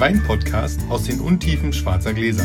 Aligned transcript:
der 0.00 0.08
Wein-Podcast 0.08 0.80
aus 0.88 1.04
den 1.04 1.20
Untiefen 1.20 1.74
schwarzer 1.74 2.14
Gläser. 2.14 2.44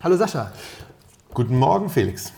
Hallo 0.00 0.16
Sascha. 0.16 0.52
Guten 1.32 1.56
Morgen, 1.56 1.88
Felix. 1.88 2.32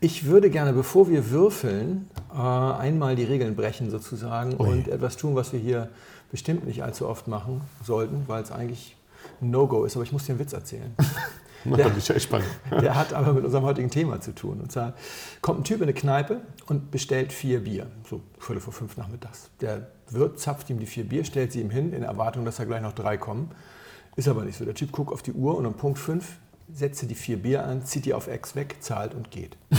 Ich 0.00 0.24
würde 0.24 0.48
gerne, 0.48 0.72
bevor 0.72 1.10
wir 1.10 1.30
würfeln, 1.30 2.08
äh, 2.32 2.38
einmal 2.38 3.16
die 3.16 3.24
Regeln 3.24 3.54
brechen 3.54 3.90
sozusagen 3.90 4.58
Ui. 4.58 4.68
und 4.68 4.88
etwas 4.88 5.18
tun, 5.18 5.34
was 5.34 5.52
wir 5.52 5.60
hier 5.60 5.90
bestimmt 6.30 6.66
nicht 6.66 6.82
allzu 6.82 7.06
oft 7.06 7.28
machen 7.28 7.60
sollten, 7.84 8.24
weil 8.28 8.42
es 8.42 8.50
eigentlich 8.50 8.96
ein 9.42 9.50
No-Go 9.50 9.84
ist. 9.84 9.96
Aber 9.96 10.04
ich 10.04 10.12
muss 10.12 10.24
dir 10.24 10.32
einen 10.32 10.38
Witz 10.38 10.54
erzählen. 10.54 10.94
Na, 11.70 11.76
Der- 11.76 11.84
bin 11.88 11.98
ich 11.98 12.22
spannend. 12.22 12.48
Der 12.70 12.94
hat 12.94 13.12
aber 13.12 13.32
mit 13.32 13.44
unserem 13.44 13.64
heutigen 13.64 13.90
Thema 13.90 14.20
zu 14.20 14.34
tun. 14.34 14.60
Und 14.60 14.70
zwar 14.72 14.94
kommt 15.40 15.60
ein 15.60 15.64
Typ 15.64 15.78
in 15.78 15.84
eine 15.84 15.94
Kneipe 15.94 16.40
und 16.66 16.90
bestellt 16.90 17.32
vier 17.32 17.64
Bier. 17.64 17.86
So 18.08 18.20
Viertel 18.38 18.60
vor 18.60 18.72
fünf 18.72 18.96
nachmittags. 18.96 19.50
Der 19.60 19.88
Wirt 20.10 20.38
zapft 20.38 20.70
ihm 20.70 20.78
die 20.78 20.86
vier 20.86 21.04
Bier, 21.08 21.24
stellt 21.24 21.52
sie 21.52 21.60
ihm 21.60 21.70
hin, 21.70 21.92
in 21.92 22.02
Erwartung, 22.02 22.44
dass 22.44 22.56
da 22.56 22.64
gleich 22.64 22.82
noch 22.82 22.92
drei 22.92 23.16
kommen. 23.16 23.50
Ist 24.16 24.28
aber 24.28 24.44
nicht 24.44 24.56
so. 24.58 24.64
Der 24.64 24.74
Typ 24.74 24.92
guckt 24.92 25.12
auf 25.12 25.22
die 25.22 25.32
Uhr 25.32 25.56
und 25.56 25.66
um 25.66 25.74
Punkt 25.74 25.98
fünf 25.98 26.36
setzt 26.72 27.02
er 27.02 27.08
die 27.08 27.14
vier 27.14 27.36
Bier 27.42 27.64
an, 27.64 27.84
zieht 27.84 28.04
die 28.06 28.14
auf 28.14 28.26
Ex 28.28 28.54
weg, 28.56 28.76
zahlt 28.80 29.14
und 29.14 29.30
geht. 29.30 29.56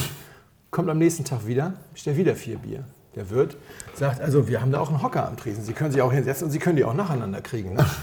Kommt 0.71 0.89
am 0.89 0.97
nächsten 0.97 1.23
Tag 1.25 1.47
wieder, 1.47 1.73
bestellt 1.93 2.17
wieder 2.17 2.35
vier 2.35 2.57
Bier. 2.57 2.83
Der 3.15 3.29
Wirt 3.31 3.57
sagt, 3.95 4.21
also 4.21 4.47
wir 4.47 4.61
haben 4.61 4.71
da 4.71 4.79
auch 4.79 4.89
einen 4.89 5.01
Hocker 5.01 5.27
am 5.27 5.37
Tresen. 5.37 5.63
Sie 5.63 5.73
können 5.73 5.91
sich 5.91 6.01
auch 6.01 6.11
hinsetzen 6.13 6.45
und 6.45 6.51
Sie 6.51 6.59
können 6.59 6.75
die 6.75 6.83
auch 6.83 6.93
nacheinander 6.93 7.41
kriegen. 7.41 7.73
Ne? 7.73 7.85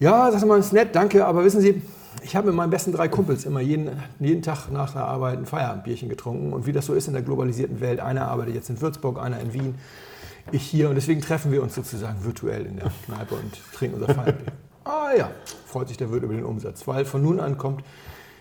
Ja, 0.00 0.30
sagt 0.30 0.42
er 0.42 0.46
mal, 0.46 0.58
ist 0.58 0.72
nett, 0.72 0.94
danke, 0.94 1.24
aber 1.24 1.44
wissen 1.44 1.60
Sie, 1.60 1.80
ich 2.22 2.36
habe 2.36 2.48
mit 2.48 2.56
meinen 2.56 2.70
besten 2.70 2.92
drei 2.92 3.08
Kumpels 3.08 3.44
immer 3.44 3.60
jeden, 3.60 3.90
jeden 4.18 4.42
Tag 4.42 4.70
nach 4.70 4.92
der 4.92 5.04
Arbeit 5.04 5.38
ein 5.38 5.46
Feierabendbierchen 5.46 6.08
getrunken. 6.08 6.52
Und 6.52 6.66
wie 6.66 6.72
das 6.72 6.86
so 6.86 6.94
ist 6.94 7.06
in 7.06 7.12
der 7.14 7.22
globalisierten 7.22 7.80
Welt, 7.80 8.00
einer 8.00 8.28
arbeitet 8.28 8.54
jetzt 8.54 8.70
in 8.70 8.80
Würzburg, 8.80 9.18
einer 9.18 9.40
in 9.40 9.52
Wien, 9.52 9.74
ich 10.52 10.62
hier. 10.62 10.88
Und 10.88 10.94
deswegen 10.94 11.20
treffen 11.20 11.52
wir 11.52 11.62
uns 11.62 11.74
sozusagen 11.74 12.24
virtuell 12.24 12.66
in 12.66 12.76
der 12.76 12.90
Kneipe 13.06 13.34
und 13.34 13.52
trinken 13.72 14.00
unser 14.00 14.14
Feierabendbier. 14.14 14.52
ah 14.84 15.10
ja, 15.16 15.30
freut 15.66 15.88
sich 15.88 15.96
der 15.96 16.10
Wirt 16.10 16.22
über 16.22 16.34
den 16.34 16.44
Umsatz, 16.44 16.86
weil 16.86 17.04
von 17.04 17.22
nun 17.22 17.40
an 17.40 17.58
kommt 17.58 17.84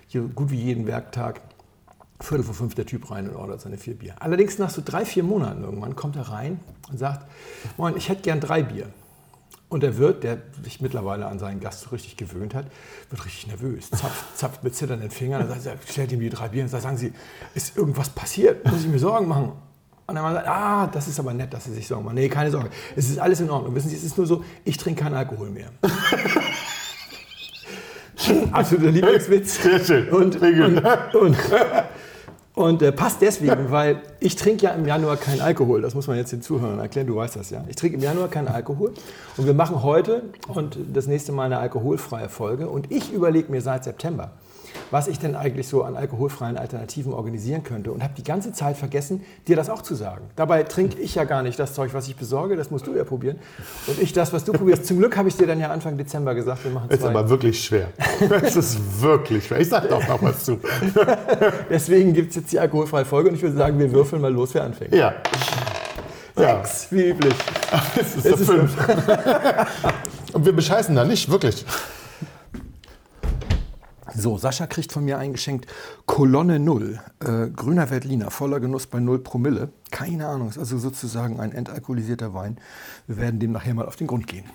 hier 0.08 0.22
gut 0.22 0.52
wie 0.52 0.62
jeden 0.62 0.86
Werktag 0.86 1.42
Viertel 2.20 2.46
vor 2.46 2.56
fünf 2.56 2.74
der 2.76 2.86
Typ 2.86 3.12
rein 3.12 3.28
und 3.28 3.36
ordert 3.36 3.60
seine 3.60 3.78
vier 3.78 3.96
Bier. 3.96 4.16
Allerdings 4.20 4.58
nach 4.58 4.70
so 4.70 4.82
drei, 4.84 5.04
vier 5.04 5.24
Monaten 5.24 5.64
irgendwann 5.64 5.96
kommt 5.96 6.16
er 6.16 6.30
rein 6.30 6.60
und 6.90 6.98
sagt, 6.98 7.26
moin, 7.76 7.98
ich 7.98 8.08
hätte 8.08 8.22
gern 8.22 8.40
drei 8.40 8.64
Bier. 8.64 8.88
Und 9.74 9.82
der 9.82 9.98
Wirt, 9.98 10.24
der 10.24 10.38
sich 10.64 10.82
mittlerweile 10.82 11.26
an 11.26 11.40
seinen 11.40 11.60
Gast 11.60 11.82
so 11.82 11.90
richtig 11.90 12.16
gewöhnt 12.16 12.54
hat, 12.54 12.68
wird 13.10 13.26
richtig 13.26 13.48
nervös, 13.48 13.90
zapft, 13.90 14.38
zapft 14.38 14.64
mit 14.64 14.76
zitternden 14.76 15.10
Fingern, 15.10 15.50
dann 15.50 15.60
sagt 15.60 15.66
er, 15.66 15.92
stellt 15.92 16.12
ihm 16.12 16.20
die 16.20 16.30
drei 16.30 16.50
Bier 16.50 16.62
und 16.62 16.70
sagt, 16.70 16.84
sagen 16.84 16.98
Sie, 16.98 17.12
ist 17.56 17.76
irgendwas 17.76 18.12
passiert? 18.12 18.64
Muss 18.70 18.82
ich 18.82 18.88
mir 18.88 19.00
Sorgen 19.00 19.28
machen? 19.28 19.54
Und 20.06 20.14
der 20.14 20.22
Mann 20.22 20.36
sagt, 20.36 20.48
ah, 20.48 20.86
das 20.86 21.08
ist 21.08 21.20
aber 21.20 21.34
nett, 21.34 21.52
dass 21.56 21.64
Sie 21.64 21.74
sich 21.74 21.88
Sorgen 21.88 22.06
machen. 22.06 22.14
Nee, 22.14 22.30
keine 22.30 22.52
Sorge, 22.52 22.70
es 22.96 23.10
ist 23.10 23.18
alles 23.18 23.40
in 23.40 23.50
Ordnung. 23.50 23.74
Wissen 23.74 23.90
Sie, 23.90 23.96
es 23.96 24.04
ist 24.04 24.16
nur 24.16 24.28
so, 24.28 24.44
ich 24.64 24.78
trinke 24.78 25.02
keinen 25.02 25.16
Alkohol 25.16 25.50
mehr. 25.50 25.72
Absoluter 28.52 28.92
Lieblingswitz. 28.92 29.64
Sehr 29.64 29.84
schön. 29.84 30.10
Und, 30.10 30.40
und, 30.40 30.86
und, 31.16 31.38
und 32.56 32.84
äh, 32.84 32.92
passt 32.92 33.22
deswegen, 33.22 33.72
weil 33.72 34.02
ich 34.20 34.36
trinke 34.36 34.66
ja 34.66 34.72
im 34.72 34.86
Januar 34.86 35.18
keinen 35.18 35.42
Alkohol. 35.42 35.82
Das 35.82 35.96
muss 35.96 36.08
man 36.08 36.18
jetzt 36.18 36.32
den 36.32 36.42
Zuhörern 36.44 36.78
erklären, 36.78 37.08
du 37.08 37.16
weißt 37.16 37.36
das 37.36 37.50
ja. 37.50 37.64
Ich 37.68 37.76
trinke 37.76 37.98
im 37.98 38.04
Januar 38.04 38.28
keinen 38.28 38.48
Alkohol. 38.48 38.94
Und 39.38 39.48
wir 39.48 39.56
machen 39.56 39.82
heute 39.82 40.24
und 40.48 40.78
das 40.94 41.08
nächste 41.08 41.32
Mal 41.32 41.46
eine 41.46 41.58
alkoholfreie 41.58 42.30
Folge. 42.30 42.70
Und 42.70 42.92
ich 42.92 43.12
überlege 43.12 43.52
mir 43.52 43.62
seit 43.62 43.84
September, 43.84 44.32
was 44.94 45.08
ich 45.08 45.18
denn 45.18 45.36
eigentlich 45.36 45.68
so 45.68 45.82
an 45.82 45.96
alkoholfreien 45.96 46.56
Alternativen 46.56 47.14
organisieren 47.14 47.64
könnte. 47.64 47.92
Und 47.92 48.04
habe 48.04 48.14
die 48.16 48.24
ganze 48.24 48.54
Zeit 48.54 48.78
vergessen, 48.78 49.26
dir 49.48 49.56
das 49.56 49.72
auch 49.72 49.82
zu 49.82 49.96
sagen. 49.96 50.26
Dabei 50.36 50.62
trinke 50.62 51.00
ich 51.00 51.16
ja 51.16 51.24
gar 51.24 51.42
nicht 51.42 51.58
das 51.58 51.74
Zeug, 51.74 51.96
was 51.96 52.08
ich 52.08 52.16
besorge. 52.16 52.56
Das 52.56 52.70
musst 52.70 52.86
du 52.86 52.94
ja 52.96 53.04
probieren. 53.04 53.40
Und 53.88 54.00
ich 54.00 54.14
das, 54.14 54.32
was 54.34 54.46
du 54.46 54.54
probierst. 54.54 54.86
Zum 54.86 55.00
Glück 55.00 55.18
habe 55.18 55.30
ich 55.30 55.36
dir 55.36 55.48
dann 55.48 55.60
ja 55.60 55.72
Anfang 55.72 55.98
Dezember 55.98 56.36
gesagt, 56.36 56.64
wir 56.64 56.70
machen 56.70 56.92
Ist 56.92 57.02
zwei. 57.02 57.10
aber 57.10 57.28
wirklich 57.28 57.64
schwer. 57.64 57.88
Es 58.44 58.56
ist 58.56 59.02
wirklich 59.02 59.48
schwer. 59.48 59.60
Ich 59.60 59.70
sag 59.70 59.90
doch 59.90 60.08
noch 60.08 60.22
was 60.22 60.46
zu. 60.46 60.60
Deswegen 61.72 62.14
gibt 62.14 62.30
es 62.30 62.36
jetzt 62.36 62.52
die 62.52 62.60
alkoholfreie 62.60 63.06
Folge. 63.06 63.30
Und 63.30 63.36
ich 63.36 63.42
würde 63.42 63.58
sagen, 63.58 63.80
wir 63.80 63.92
würfeln 63.92 64.22
mal 64.22 64.32
los, 64.32 64.54
wer 64.54 64.64
anfängt. 64.64 64.94
Ja. 64.94 65.16
Ja, 66.38 66.64
Sechs, 66.64 66.92
wie 66.92 67.10
üblich. 67.10 67.34
es 68.00 68.16
ist, 68.16 68.26
es 68.26 68.46
fünf. 68.46 68.76
Und 70.34 70.46
wir 70.46 70.54
bescheißen 70.54 70.96
da 70.96 71.04
nicht, 71.04 71.30
wirklich. 71.30 71.66
So, 74.16 74.38
Sascha 74.38 74.68
kriegt 74.68 74.92
von 74.92 75.06
mir 75.06 75.18
eingeschenkt 75.18 75.66
Kolonne 76.06 76.60
Null, 76.60 77.00
äh, 77.20 77.50
grüner 77.50 77.90
Veltliner, 77.90 78.30
voller 78.30 78.60
Genuss 78.60 78.86
bei 78.86 79.00
0 79.00 79.20
Promille. 79.20 79.70
Keine 79.90 80.28
Ahnung, 80.28 80.50
ist 80.50 80.60
also 80.60 80.78
sozusagen 80.78 81.40
ein 81.40 81.52
entalkoholisierter 81.52 82.34
Wein. 82.34 82.58
Wir 83.08 83.18
werden 83.18 83.40
dem 83.40 83.52
nachher 83.52 83.74
mal 83.74 83.88
auf 83.88 83.96
den 83.96 84.08
Grund 84.08 84.28
gehen. 84.28 84.46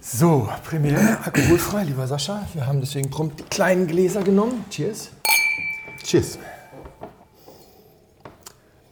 So, 0.00 0.48
Premiere, 0.64 1.18
alkoholfrei, 1.22 1.84
lieber 1.84 2.06
Sascha. 2.06 2.46
Wir 2.54 2.66
haben 2.66 2.80
deswegen 2.80 3.10
prompt 3.10 3.40
die 3.40 3.44
kleinen 3.44 3.86
Gläser 3.86 4.22
genommen. 4.22 4.64
Cheers. 4.70 5.10
Tschüss. 6.02 6.38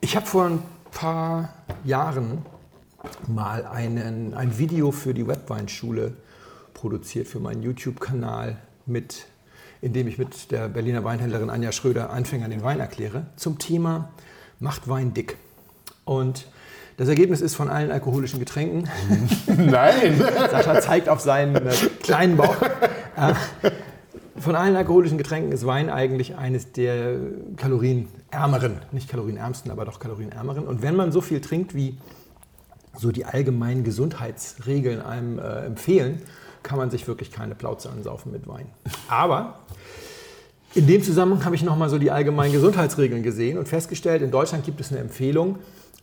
Ich 0.01 0.15
habe 0.15 0.27
vor 0.27 0.45
ein 0.45 0.63
paar 0.91 1.55
Jahren 1.85 2.45
mal 3.29 3.67
einen, 3.67 4.35
ein 4.35 4.59
Video 4.59 4.93
für 4.93 5.15
die 5.15 5.27
Webweinschule 5.27 6.17
produziert, 6.75 7.29
für 7.29 7.41
meinen 7.41 7.63
YouTube-Kanal, 7.63 8.57
mit, 8.87 9.27
in 9.81 9.93
dem 9.93 10.09
ich 10.09 10.19
mit 10.19 10.51
der 10.51 10.69
Berliner 10.69 11.05
Weinhändlerin 11.05 11.51
Anja 11.51 11.73
Schröder 11.73 12.11
Anfängern 12.11 12.51
den 12.51 12.63
Wein 12.63 12.81
erkläre, 12.81 13.27
zum 13.37 13.59
Thema 13.59 14.11
Macht 14.59 14.89
Wein 14.89 15.15
dick. 15.15 15.37
Und 16.05 16.47
das 16.97 17.09
Ergebnis 17.09 17.41
ist 17.41 17.55
von 17.55 17.69
allen 17.69 17.91
alkoholischen 17.91 18.41
Getränken, 18.41 18.89
Nein. 19.47 20.19
Sascha 20.51 20.81
zeigt 20.81 21.09
auf 21.09 21.21
seinen 21.21 21.57
äh, 21.57 21.73
kleinen 22.03 22.37
Bauch. 22.37 22.57
Äh, 23.17 23.33
von 24.37 24.55
allen 24.55 24.77
alkoholischen 24.77 25.19
Getränken 25.19 25.53
ist 25.53 25.67
Wein 25.67 25.91
eigentlich 25.91 26.37
eines 26.37 26.73
der 26.73 27.17
kalorienärmeren, 27.57 28.81
nicht 28.93 29.09
kalorienärmsten, 29.09 29.71
aber 29.71 29.85
doch 29.85 29.99
kalorienärmeren. 29.99 30.67
Und 30.67 30.83
wenn 30.83 30.97
man 30.97 31.13
so 31.13 31.21
viel 31.21 31.41
trinkt, 31.41 31.75
wie 31.75 31.99
so 32.97 33.13
die 33.13 33.25
allgemeinen 33.25 33.85
Gesundheitsregeln 33.85 35.01
einem 35.01 35.39
äh, 35.39 35.65
empfehlen, 35.67 36.23
kann 36.63 36.79
man 36.79 36.91
sich 36.91 37.07
wirklich 37.09 37.31
keine 37.31 37.55
Plauze 37.55 37.91
ansaufen 37.91 38.33
mit 38.33 38.47
Wein. 38.47 38.67
Aber 39.09 39.61
in 40.75 40.87
dem 40.87 41.03
Zusammenhang 41.03 41.45
habe 41.45 41.57
ich 41.57 41.65
nochmal 41.65 41.89
so 41.89 41.99
die 41.99 42.11
allgemeinen 42.13 42.53
Gesundheitsregeln 42.53 43.23
gesehen 43.23 43.59
und 43.59 43.69
festgestellt, 43.69 44.23
in 44.23 44.31
Deutschland 44.31 44.65
gibt 44.65 44.81
es 44.81 44.93
eine 44.93 45.01
Empfehlung, 45.01 45.59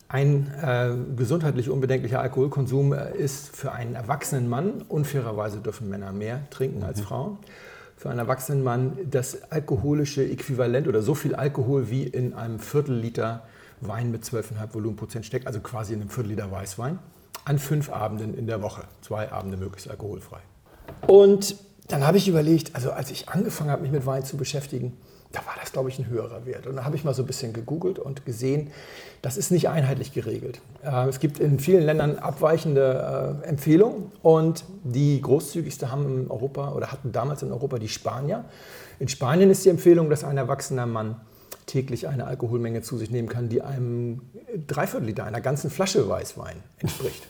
ein 0.08 0.52
äh, 0.62 0.90
gesundheitlich 1.16 1.70
unbedenklicher 1.70 2.20
Alkoholkonsum 2.20 2.92
äh, 2.92 3.16
ist 3.16 3.54
für 3.54 3.72
einen 3.72 3.94
erwachsenen 3.94 4.48
Mann, 4.48 4.84
unfairerweise 4.88 5.58
dürfen 5.58 5.88
Männer 5.88 6.12
mehr 6.12 6.40
trinken 6.50 6.82
als 6.82 7.00
Frauen, 7.00 7.38
für 7.96 8.10
einen 8.10 8.18
erwachsenen 8.18 8.62
Mann 8.62 8.98
das 9.10 9.50
alkoholische 9.50 10.22
Äquivalent 10.22 10.86
oder 10.86 11.02
so 11.02 11.14
viel 11.14 11.34
Alkohol 11.34 11.90
wie 11.90 12.04
in 12.04 12.34
einem 12.34 12.58
Viertel 12.58 12.94
Liter 12.96 13.44
Wein 13.80 14.10
mit 14.10 14.24
12,5 14.24 14.74
Volumenprozent 14.74 15.24
steckt, 15.24 15.46
also 15.46 15.60
quasi 15.60 15.94
in 15.94 16.00
einem 16.00 16.10
Viertel 16.10 16.30
Liter 16.30 16.50
Weißwein, 16.50 16.98
an 17.48 17.58
fünf 17.58 17.90
Abenden 17.90 18.34
in 18.34 18.46
der 18.46 18.62
Woche. 18.62 18.84
Zwei 19.00 19.32
Abende 19.32 19.56
möglichst 19.56 19.90
alkoholfrei. 19.90 20.40
Und 21.06 21.56
dann 21.88 22.06
habe 22.06 22.18
ich 22.18 22.28
überlegt, 22.28 22.74
also 22.74 22.92
als 22.92 23.10
ich 23.10 23.28
angefangen 23.28 23.70
habe, 23.70 23.82
mich 23.82 23.90
mit 23.90 24.04
Wein 24.04 24.24
zu 24.24 24.36
beschäftigen, 24.36 24.96
da 25.32 25.40
war 25.40 25.54
das, 25.60 25.72
glaube 25.72 25.88
ich, 25.90 25.98
ein 25.98 26.08
höherer 26.08 26.46
Wert. 26.46 26.66
Und 26.66 26.76
da 26.76 26.84
habe 26.84 26.96
ich 26.96 27.04
mal 27.04 27.12
so 27.14 27.22
ein 27.22 27.26
bisschen 27.26 27.52
gegoogelt 27.52 27.98
und 27.98 28.24
gesehen, 28.24 28.70
das 29.20 29.36
ist 29.36 29.50
nicht 29.50 29.68
einheitlich 29.68 30.12
geregelt. 30.12 30.60
Äh, 30.82 31.08
Es 31.08 31.20
gibt 31.20 31.38
in 31.38 31.58
vielen 31.58 31.84
Ländern 31.84 32.16
abweichende 32.16 33.40
äh, 33.44 33.46
Empfehlungen 33.46 34.12
und 34.22 34.64
die 34.84 35.20
großzügigste 35.20 35.90
haben 35.90 36.06
in 36.22 36.30
Europa 36.30 36.72
oder 36.72 36.92
hatten 36.92 37.12
damals 37.12 37.42
in 37.42 37.52
Europa 37.52 37.78
die 37.78 37.88
Spanier. 37.88 38.44
In 38.98 39.08
Spanien 39.08 39.50
ist 39.50 39.64
die 39.64 39.68
Empfehlung, 39.70 40.08
dass 40.10 40.24
ein 40.24 40.36
erwachsener 40.36 40.86
Mann 40.86 41.16
täglich 41.66 42.08
eine 42.08 42.26
Alkoholmenge 42.26 42.80
zu 42.80 42.96
sich 42.96 43.10
nehmen 43.10 43.28
kann, 43.28 43.48
die 43.50 43.60
einem 43.62 44.22
Dreiviertel 44.66 45.06
Liter, 45.06 45.24
einer 45.24 45.42
ganzen 45.42 45.70
Flasche 45.70 46.08
Weißwein 46.08 46.56
entspricht. 46.78 47.22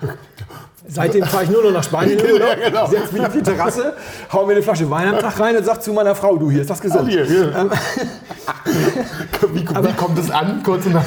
Seitdem 0.86 1.24
fahre 1.24 1.44
ich 1.44 1.50
nur 1.50 1.62
noch 1.62 1.72
nach 1.72 1.84
Spanien 1.84 2.18
in 2.18 2.32
Urlaub, 2.32 2.56
Ja, 2.60 2.68
genau. 2.68 2.86
setze 2.86 3.14
mich 3.14 3.26
auf 3.26 3.32
die 3.32 3.42
Terrasse, 3.42 3.94
hau 4.32 4.44
mir 4.44 4.52
eine 4.52 4.62
Flasche 4.62 4.90
Wein 4.90 5.08
am 5.08 5.18
Tag 5.18 5.40
rein 5.40 5.56
und 5.56 5.64
sag 5.64 5.82
zu 5.82 5.92
meiner 5.94 6.14
Frau, 6.14 6.36
du, 6.36 6.50
hier 6.50 6.60
ist 6.60 6.68
das 6.68 6.80
gesund. 6.80 7.08
Hier, 7.08 7.24
hier. 7.24 7.54
Wie, 9.52 9.60
wie 9.60 9.64
kommt 9.64 10.18
es 10.18 10.30
an? 10.30 10.62
Kurz 10.62 10.84
nach. 10.86 11.04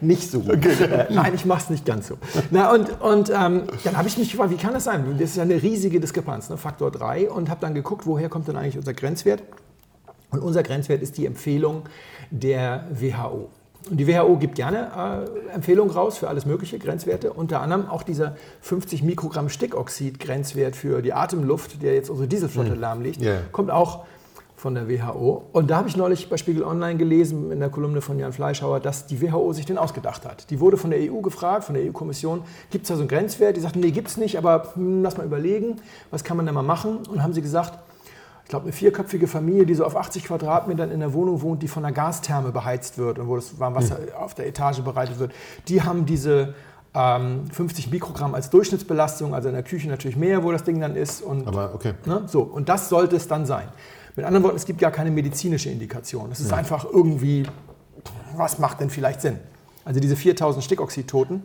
Nicht 0.00 0.30
so 0.30 0.40
gut. 0.40 0.64
Äh, 0.64 1.06
nein, 1.10 1.32
ich 1.34 1.46
mache 1.46 1.62
es 1.62 1.70
nicht 1.70 1.86
ganz 1.86 2.08
so. 2.08 2.18
Na, 2.50 2.70
und 2.72 3.00
und 3.00 3.30
ähm, 3.30 3.62
dann 3.84 3.96
habe 3.96 4.08
ich 4.08 4.18
mich 4.18 4.30
gefragt, 4.30 4.50
wie 4.50 4.56
kann 4.56 4.74
das 4.74 4.84
sein? 4.84 5.04
Das 5.18 5.30
ist 5.30 5.36
ja 5.36 5.42
eine 5.42 5.62
riesige 5.62 6.00
Diskrepanz, 6.00 6.50
ne? 6.50 6.56
Faktor 6.56 6.90
3. 6.90 7.30
Und 7.30 7.48
habe 7.48 7.60
dann 7.60 7.74
geguckt, 7.74 8.06
woher 8.06 8.28
kommt 8.28 8.46
denn 8.48 8.56
eigentlich 8.56 8.76
unser 8.76 8.92
Grenzwert? 8.92 9.42
Und 10.30 10.40
unser 10.40 10.62
Grenzwert 10.62 11.02
ist 11.02 11.16
die 11.16 11.24
Empfehlung 11.26 11.84
der 12.30 12.84
WHO. 12.90 13.48
Und 13.90 13.98
die 13.98 14.08
WHO 14.08 14.36
gibt 14.36 14.56
gerne 14.56 15.24
äh, 15.50 15.54
Empfehlungen 15.54 15.94
raus 15.94 16.18
für 16.18 16.28
alles 16.28 16.44
mögliche, 16.44 16.78
Grenzwerte. 16.78 17.32
Unter 17.32 17.60
anderem 17.60 17.88
auch 17.88 18.02
dieser 18.02 18.36
50 18.62 19.02
Mikrogramm 19.04 19.48
Stickoxid-Grenzwert 19.48 20.74
für 20.74 21.02
die 21.02 21.12
Atemluft, 21.12 21.82
der 21.82 21.94
jetzt 21.94 22.10
unsere 22.10 22.26
Dieselflotte 22.26 22.74
lahmlegt, 22.74 23.20
Ja. 23.22 23.36
kommt 23.52 23.70
auch 23.70 24.04
von 24.56 24.74
der 24.74 24.88
WHO. 24.88 25.44
Und 25.52 25.70
da 25.70 25.76
habe 25.76 25.88
ich 25.88 25.96
neulich 25.96 26.28
bei 26.30 26.36
Spiegel 26.38 26.64
Online 26.64 26.96
gelesen, 26.98 27.52
in 27.52 27.60
der 27.60 27.68
Kolumne 27.68 28.00
von 28.00 28.18
Jan 28.18 28.32
Fleischhauer, 28.32 28.80
dass 28.80 29.06
die 29.06 29.20
WHO 29.20 29.52
sich 29.52 29.66
den 29.66 29.76
ausgedacht 29.78 30.24
hat. 30.24 30.50
Die 30.50 30.58
wurde 30.60 30.78
von 30.78 30.90
der 30.90 30.98
EU 31.12 31.20
gefragt, 31.20 31.64
von 31.64 31.74
der 31.74 31.84
EU-Kommission, 31.84 32.40
gibt 32.70 32.84
es 32.84 32.88
da 32.88 32.94
so 32.96 33.02
einen 33.02 33.08
Grenzwert? 33.08 33.56
Die 33.56 33.60
sagten, 33.60 33.80
nee, 33.80 33.90
gibt 33.90 34.08
es 34.08 34.16
nicht, 34.16 34.38
aber 34.38 34.72
hm, 34.74 35.02
lass 35.02 35.16
mal 35.18 35.26
überlegen, 35.26 35.76
was 36.10 36.24
kann 36.24 36.36
man 36.38 36.46
da 36.46 36.52
mal 36.52 36.62
machen? 36.62 37.00
Und 37.08 37.22
haben 37.22 37.34
sie 37.34 37.42
gesagt, 37.42 37.78
ich 38.46 38.50
glaube, 38.50 38.62
eine 38.62 38.72
vierköpfige 38.72 39.26
Familie, 39.26 39.66
die 39.66 39.74
so 39.74 39.84
auf 39.84 39.96
80 39.96 40.22
Quadratmetern 40.22 40.92
in 40.92 41.00
der 41.00 41.12
Wohnung 41.12 41.42
wohnt, 41.42 41.64
die 41.64 41.68
von 41.68 41.84
einer 41.84 41.92
Gastherme 41.92 42.52
beheizt 42.52 42.96
wird 42.96 43.18
und 43.18 43.26
wo 43.26 43.34
das 43.34 43.58
Warmwasser 43.58 43.98
mhm. 43.98 44.22
auf 44.22 44.34
der 44.34 44.46
Etage 44.46 44.82
bereitet 44.82 45.18
wird, 45.18 45.32
die 45.66 45.82
haben 45.82 46.06
diese 46.06 46.54
ähm, 46.94 47.50
50 47.50 47.90
Mikrogramm 47.90 48.36
als 48.36 48.48
Durchschnittsbelastung, 48.50 49.34
also 49.34 49.48
in 49.48 49.54
der 49.54 49.64
Küche 49.64 49.88
natürlich 49.88 50.16
mehr, 50.16 50.44
wo 50.44 50.52
das 50.52 50.62
Ding 50.62 50.78
dann 50.78 50.94
ist. 50.94 51.22
Und, 51.22 51.48
Aber 51.48 51.74
okay. 51.74 51.94
Ne, 52.04 52.22
so, 52.26 52.42
und 52.42 52.68
das 52.68 52.88
sollte 52.88 53.16
es 53.16 53.26
dann 53.26 53.46
sein. 53.46 53.66
Mit 54.14 54.24
anderen 54.24 54.44
Worten, 54.44 54.56
es 54.56 54.64
gibt 54.64 54.78
gar 54.78 54.92
keine 54.92 55.10
medizinische 55.10 55.68
Indikation. 55.68 56.30
Es 56.30 56.38
ist 56.38 56.52
ja. 56.52 56.56
einfach 56.56 56.84
irgendwie, 56.84 57.48
was 58.36 58.60
macht 58.60 58.78
denn 58.78 58.90
vielleicht 58.90 59.22
Sinn? 59.22 59.40
Also 59.84 59.98
diese 59.98 60.14
4000 60.14 60.62
Stickoxidtoten, 60.62 61.42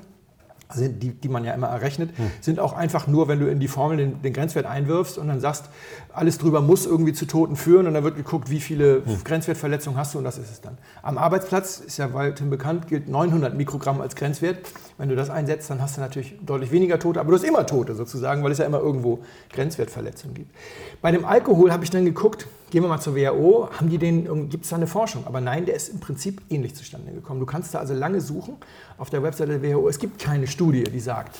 also 0.72 0.88
die, 0.88 1.10
die 1.10 1.30
man 1.30 1.44
ja 1.44 1.54
immer 1.54 1.68
errechnet, 1.68 2.18
hm. 2.18 2.32
sind 2.42 2.60
auch 2.60 2.74
einfach 2.74 3.08
nur, 3.08 3.28
wenn 3.28 3.40
du 3.40 3.50
in 3.50 3.60
die 3.60 3.68
Formel 3.68 3.98
den, 3.98 4.22
den, 4.22 4.34
Grenzwert 4.34 4.66
einwirfst 4.66 5.18
und 5.18 5.28
dann 5.28 5.40
sagst, 5.40 5.66
alles 6.14 6.38
drüber 6.38 6.62
muss 6.62 6.86
irgendwie 6.86 7.14
zu 7.14 7.26
Toten 7.26 7.56
führen 7.56 7.88
und 7.88 7.94
dann 7.94 8.04
wird 8.04 8.16
geguckt, 8.16 8.50
wie 8.50 8.60
viele 8.60 9.04
hm. 9.06 9.24
Grenzwertverletzungen 9.24 10.00
hast 10.00 10.14
du 10.14 10.18
und 10.18 10.24
das 10.24 10.38
ist 10.38 10.52
es 10.52 10.62
dann. 10.62 10.78
Am 11.04 11.18
Arbeitsplatz, 11.18 11.80
ist 11.80 11.98
ja 11.98 12.14
weithin 12.14 12.50
bekannt, 12.50 12.88
gilt 12.88 13.08
900 13.08 13.56
Mikrogramm 13.56 14.02
als 14.02 14.16
Grenzwert. 14.16 14.60
Wenn 14.98 15.10
du 15.10 15.16
das 15.16 15.30
einsetzt, 15.30 15.70
dann 15.70 15.82
hast 15.82 15.98
du 15.98 16.02
natürlich 16.02 16.36
deutlich 16.46 16.72
weniger 16.72 17.00
Tote, 17.00 17.20
aber 17.20 17.32
du 17.32 17.38
hast 17.38 17.44
immer 17.44 17.66
Tote 17.66 17.96
sozusagen, 17.96 18.44
weil 18.44 18.52
es 18.52 18.58
ja 18.58 18.66
immer 18.66 18.80
irgendwo 18.80 19.20
Grenzwertverletzungen 19.52 20.36
gibt. 20.36 20.56
Bei 21.02 21.12
dem 21.12 21.26
Alkohol 21.26 21.72
habe 21.72 21.84
ich 21.84 21.90
dann 21.90 22.06
geguckt, 22.06 22.48
gehen 22.72 22.84
wir 22.84 22.88
mal 22.90 23.00
zur 23.00 23.16
WHO, 23.16 23.70
haben 23.72 23.90
die 23.90 23.98
den, 23.98 24.50
gibt 24.50 24.64
es 24.64 24.70
da 24.70 24.78
eine 24.78 24.88
Forschung? 24.88 25.28
Aber 25.28 25.42
nein, 25.42 25.66
der 25.66 25.76
ist 25.76 25.90
im 25.90 26.00
Prinzip 26.00 26.42
ähnlich 26.50 26.74
zustande 26.74 27.12
gekommen. 27.12 27.40
Du 27.40 27.46
kannst 27.46 27.74
da 27.74 27.80
also 27.80 27.94
lange 27.94 28.22
suchen 28.22 28.56
auf 28.98 29.10
der 29.10 29.22
Webseite 29.22 29.60
der 29.60 29.76
WHO. 29.76 29.88
Es 29.88 30.00
gibt 30.00 30.20
keine 30.20 30.48
Studie, 30.48 30.84
die 30.84 31.00
sagt, 31.00 31.38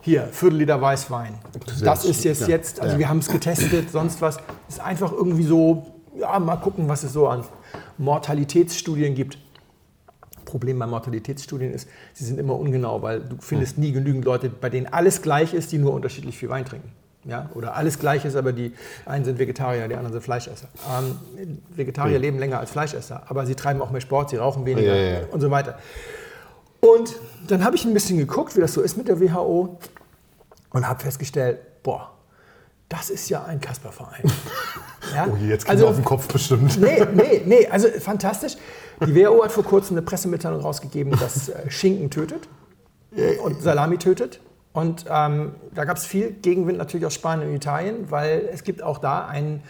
hier, 0.00 0.28
Viertel 0.32 0.58
Liter 0.58 0.80
Weißwein. 0.80 1.34
Das 1.82 2.04
ist 2.04 2.24
jetzt, 2.24 2.42
ja. 2.42 2.48
jetzt 2.48 2.80
also 2.80 2.94
ja. 2.94 2.98
wir 2.98 3.08
haben 3.08 3.18
es 3.18 3.28
getestet, 3.28 3.90
sonst 3.90 4.20
was. 4.20 4.36
Es 4.68 4.74
ist 4.74 4.80
einfach 4.80 5.12
irgendwie 5.12 5.44
so, 5.44 5.86
ja, 6.16 6.38
mal 6.38 6.56
gucken, 6.56 6.88
was 6.88 7.04
es 7.04 7.12
so 7.12 7.28
an 7.28 7.44
Mortalitätsstudien 7.96 9.14
gibt. 9.14 9.38
Problem 10.44 10.78
bei 10.78 10.86
Mortalitätsstudien 10.86 11.72
ist, 11.72 11.88
sie 12.14 12.24
sind 12.24 12.40
immer 12.40 12.58
ungenau, 12.58 13.02
weil 13.02 13.20
du 13.20 13.36
findest 13.40 13.76
hm. 13.76 13.84
nie 13.84 13.92
genügend 13.92 14.24
Leute, 14.24 14.48
bei 14.48 14.70
denen 14.70 14.86
alles 14.86 15.20
gleich 15.20 15.52
ist, 15.52 15.72
die 15.72 15.78
nur 15.78 15.92
unterschiedlich 15.92 16.38
viel 16.38 16.48
Wein 16.48 16.64
trinken. 16.64 16.90
Ja, 17.28 17.50
oder 17.54 17.76
alles 17.76 17.98
gleich 17.98 18.24
ist, 18.24 18.36
aber 18.36 18.52
die 18.54 18.72
einen 19.04 19.22
sind 19.26 19.38
Vegetarier, 19.38 19.86
die 19.86 19.94
anderen 19.94 20.14
sind 20.14 20.22
Fleischesser. 20.22 20.66
Ähm, 20.98 21.58
Vegetarier 21.68 22.16
okay. 22.16 22.22
leben 22.22 22.38
länger 22.38 22.58
als 22.58 22.70
Fleischesser, 22.70 23.22
aber 23.28 23.44
sie 23.44 23.54
treiben 23.54 23.82
auch 23.82 23.90
mehr 23.90 24.00
Sport, 24.00 24.30
sie 24.30 24.36
rauchen 24.36 24.64
weniger 24.64 24.94
ja, 24.94 25.02
ja, 25.02 25.18
ja. 25.20 25.26
und 25.30 25.42
so 25.42 25.50
weiter. 25.50 25.78
Und 26.80 27.16
dann 27.46 27.64
habe 27.64 27.76
ich 27.76 27.84
ein 27.84 27.92
bisschen 27.92 28.16
geguckt, 28.16 28.56
wie 28.56 28.60
das 28.60 28.72
so 28.72 28.80
ist 28.80 28.96
mit 28.96 29.08
der 29.08 29.20
WHO 29.20 29.78
und 30.70 30.88
habe 30.88 31.00
festgestellt, 31.00 31.58
boah, 31.82 32.12
das 32.88 33.10
ist 33.10 33.28
ja 33.28 33.44
ein 33.44 33.60
Kasperverein. 33.60 34.22
ja? 35.14 35.26
Oh, 35.30 35.36
jetzt 35.36 35.68
also, 35.68 35.86
auf 35.86 35.96
den 35.96 36.04
Kopf 36.06 36.28
bestimmt. 36.28 36.80
Nee, 36.80 37.04
nee, 37.12 37.42
nee, 37.44 37.66
also 37.66 37.88
fantastisch. 37.88 38.56
Die 39.04 39.14
WHO 39.14 39.44
hat 39.44 39.52
vor 39.52 39.64
kurzem 39.64 39.98
eine 39.98 40.02
Pressemitteilung 40.02 40.62
rausgegeben, 40.62 41.12
dass 41.18 41.50
äh, 41.50 41.70
Schinken 41.70 42.08
tötet 42.08 42.48
und 43.42 43.60
Salami 43.60 43.98
tötet. 43.98 44.40
Und 44.78 45.06
ähm, 45.10 45.56
da 45.74 45.84
gab 45.84 45.96
es 45.96 46.06
viel 46.06 46.30
Gegenwind 46.30 46.78
natürlich 46.78 47.04
aus 47.04 47.12
Spanien 47.12 47.48
und 47.48 47.56
Italien, 47.56 48.12
weil 48.12 48.48
es 48.52 48.62
gibt 48.62 48.80
auch 48.80 48.98
da 48.98 49.26
einen, 49.26 49.60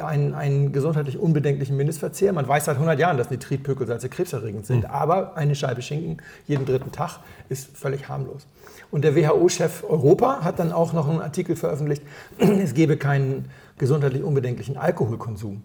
einen, 0.00 0.34
einen 0.34 0.70
gesundheitlich 0.70 1.18
unbedenklichen 1.18 1.76
Mindestverzehr. 1.76 2.32
Man 2.32 2.46
weiß 2.46 2.66
seit 2.66 2.76
100 2.76 2.96
Jahren, 2.96 3.16
dass 3.16 3.28
Nitritpökelsalze 3.28 4.08
krebserregend 4.08 4.64
sind, 4.64 4.84
mhm. 4.84 4.90
aber 4.90 5.36
eine 5.36 5.56
Scheibe 5.56 5.82
Schinken 5.82 6.18
jeden 6.46 6.64
dritten 6.64 6.92
Tag 6.92 7.18
ist 7.48 7.76
völlig 7.76 8.08
harmlos. 8.08 8.46
Und 8.92 9.02
der 9.02 9.16
WHO-Chef 9.16 9.82
Europa 9.82 10.44
hat 10.44 10.60
dann 10.60 10.70
auch 10.70 10.92
noch 10.92 11.08
einen 11.08 11.22
Artikel 11.22 11.56
veröffentlicht, 11.56 12.04
es 12.38 12.72
gebe 12.72 12.96
keinen 12.96 13.50
gesundheitlich 13.78 14.22
unbedenklichen 14.22 14.76
Alkoholkonsum. 14.76 15.64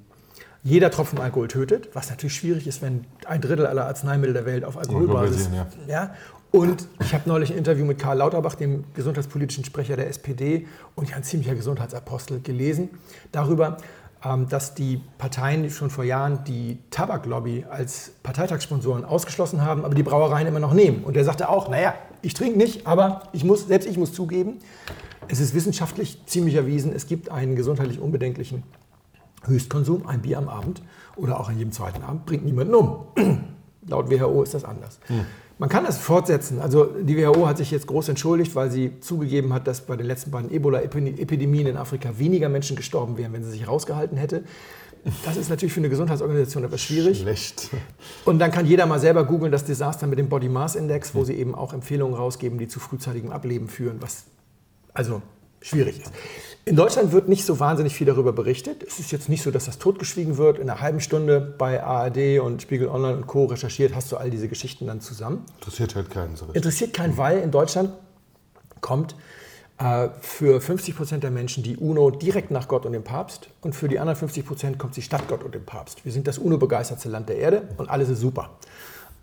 Jeder 0.63 0.91
Tropfen 0.91 1.19
Alkohol 1.19 1.47
tötet, 1.47 1.89
was 1.93 2.09
natürlich 2.09 2.35
schwierig 2.35 2.67
ist, 2.67 2.81
wenn 2.81 3.05
ein 3.25 3.41
Drittel 3.41 3.65
aller 3.65 3.85
Arzneimittel 3.85 4.33
der 4.33 4.45
Welt 4.45 4.63
auf 4.63 4.77
Alkoholbasis. 4.77 5.49
Ja. 5.53 5.67
ja. 5.87 6.15
Und 6.51 6.87
ich 6.99 7.13
habe 7.13 7.27
neulich 7.27 7.51
ein 7.51 7.57
Interview 7.57 7.85
mit 7.85 7.97
Karl 7.97 8.17
Lauterbach, 8.17 8.55
dem 8.55 8.83
gesundheitspolitischen 8.93 9.63
Sprecher 9.63 9.95
der 9.95 10.07
SPD 10.07 10.67
und 10.95 11.09
ja 11.09 11.15
ein 11.15 11.23
ziemlicher 11.23 11.55
Gesundheitsapostel, 11.55 12.41
gelesen 12.41 12.89
darüber, 13.31 13.77
ähm, 14.23 14.47
dass 14.49 14.75
die 14.75 15.01
Parteien 15.17 15.69
schon 15.69 15.89
vor 15.89 16.03
Jahren 16.03 16.43
die 16.43 16.77
Tabaklobby 16.91 17.65
als 17.69 18.11
Parteitagssponsoren 18.21 19.05
ausgeschlossen 19.05 19.63
haben, 19.63 19.83
aber 19.85 19.95
die 19.95 20.03
Brauereien 20.03 20.45
immer 20.45 20.59
noch 20.59 20.73
nehmen. 20.73 21.03
Und 21.03 21.17
er 21.17 21.23
sagte 21.23 21.49
auch, 21.49 21.69
naja, 21.69 21.95
ich 22.21 22.33
trinke 22.33 22.57
nicht, 22.57 22.85
aber 22.85 23.23
ich 23.31 23.43
muss, 23.43 23.67
selbst 23.67 23.89
ich 23.89 23.97
muss 23.97 24.13
zugeben, 24.13 24.59
es 25.27 25.39
ist 25.39 25.55
wissenschaftlich 25.55 26.21
ziemlich 26.25 26.55
erwiesen, 26.55 26.93
es 26.93 27.07
gibt 27.07 27.31
einen 27.31 27.55
gesundheitlich 27.55 27.99
unbedenklichen 27.99 28.63
Höchstkonsum, 29.45 30.07
ein 30.07 30.21
Bier 30.21 30.37
am 30.37 30.49
Abend 30.49 30.81
oder 31.15 31.39
auch 31.39 31.49
an 31.49 31.57
jedem 31.57 31.71
zweiten 31.71 32.03
Abend, 32.03 32.25
bringt 32.25 32.45
niemanden 32.45 32.75
um. 32.75 33.07
Laut 33.87 34.11
WHO 34.11 34.43
ist 34.43 34.53
das 34.53 34.63
anders. 34.63 34.99
Hm. 35.07 35.25
Man 35.57 35.69
kann 35.69 35.85
das 35.85 35.99
fortsetzen. 35.99 36.59
Also 36.59 36.85
die 36.85 37.17
WHO 37.17 37.47
hat 37.47 37.57
sich 37.57 37.69
jetzt 37.69 37.85
groß 37.85 38.09
entschuldigt, 38.09 38.55
weil 38.55 38.71
sie 38.71 38.99
zugegeben 38.99 39.53
hat, 39.53 39.67
dass 39.67 39.81
bei 39.81 39.95
den 39.95 40.07
letzten 40.07 40.31
beiden 40.31 40.51
Ebola-Epidemien 40.51 41.67
in 41.67 41.77
Afrika 41.77 42.17
weniger 42.17 42.49
Menschen 42.49 42.75
gestorben 42.75 43.17
wären, 43.17 43.31
wenn 43.33 43.43
sie 43.43 43.51
sich 43.51 43.67
rausgehalten 43.67 44.17
hätte. 44.17 44.43
Das 45.25 45.37
ist 45.37 45.49
natürlich 45.49 45.73
für 45.73 45.79
eine 45.79 45.89
Gesundheitsorganisation 45.89 46.63
etwas 46.63 46.81
schwierig. 46.81 47.19
Schlecht. 47.19 47.69
Und 48.25 48.39
dann 48.39 48.51
kann 48.51 48.65
jeder 48.65 48.85
mal 48.85 48.99
selber 48.99 49.23
googeln, 49.23 49.51
das 49.51 49.65
Desaster 49.65 50.05
mit 50.07 50.19
dem 50.19 50.29
Body 50.29 50.49
Mass 50.49 50.75
Index, 50.75 51.15
wo 51.15 51.23
sie 51.23 51.33
eben 51.33 51.55
auch 51.55 51.73
Empfehlungen 51.73 52.15
rausgeben, 52.15 52.57
die 52.59 52.67
zu 52.67 52.79
frühzeitigem 52.79 53.31
Ableben 53.31 53.67
führen, 53.67 53.97
was 53.99 54.25
also 54.93 55.21
schwierig 55.61 56.01
ist. 56.01 56.11
In 56.63 56.75
Deutschland 56.75 57.11
wird 57.11 57.27
nicht 57.27 57.43
so 57.43 57.59
wahnsinnig 57.59 57.95
viel 57.95 58.05
darüber 58.05 58.33
berichtet. 58.33 58.83
Es 58.83 58.99
ist 58.99 59.11
jetzt 59.11 59.29
nicht 59.29 59.41
so, 59.41 59.49
dass 59.49 59.65
das 59.65 59.79
totgeschwiegen 59.79 60.37
wird. 60.37 60.59
In 60.59 60.69
einer 60.69 60.79
halben 60.79 60.99
Stunde 60.99 61.41
bei 61.41 61.83
ARD 61.83 62.39
und 62.39 62.61
Spiegel 62.61 62.87
Online 62.87 63.17
und 63.17 63.25
Co. 63.25 63.45
recherchiert, 63.45 63.95
hast 63.95 64.11
du 64.11 64.17
all 64.17 64.29
diese 64.29 64.47
Geschichten 64.47 64.85
dann 64.85 65.01
zusammen. 65.01 65.43
Interessiert 65.57 65.95
halt 65.95 66.11
keinen 66.11 66.35
so 66.35 66.45
richtig. 66.45 66.57
Interessiert 66.57 66.93
keinen, 66.93 67.17
weil 67.17 67.39
in 67.39 67.49
Deutschland 67.49 67.91
kommt 68.79 69.15
äh, 69.79 70.09
für 70.21 70.61
50 70.61 70.95
Prozent 70.95 71.23
der 71.23 71.31
Menschen 71.31 71.63
die 71.63 71.77
UNO 71.77 72.11
direkt 72.11 72.51
nach 72.51 72.67
Gott 72.67 72.85
und 72.85 72.93
dem 72.93 73.03
Papst 73.03 73.47
und 73.61 73.75
für 73.75 73.87
die 73.87 73.97
anderen 73.97 74.17
50 74.17 74.45
Prozent 74.45 74.77
kommt 74.77 74.93
sie 74.93 75.01
statt 75.01 75.23
Gott 75.27 75.43
und 75.43 75.55
dem 75.55 75.65
Papst. 75.65 76.05
Wir 76.05 76.11
sind 76.11 76.27
das 76.27 76.37
UNO-begeistertste 76.37 77.09
Land 77.09 77.29
der 77.29 77.37
Erde 77.37 77.63
und 77.77 77.89
alles 77.89 78.09
ist 78.09 78.19
super. 78.19 78.51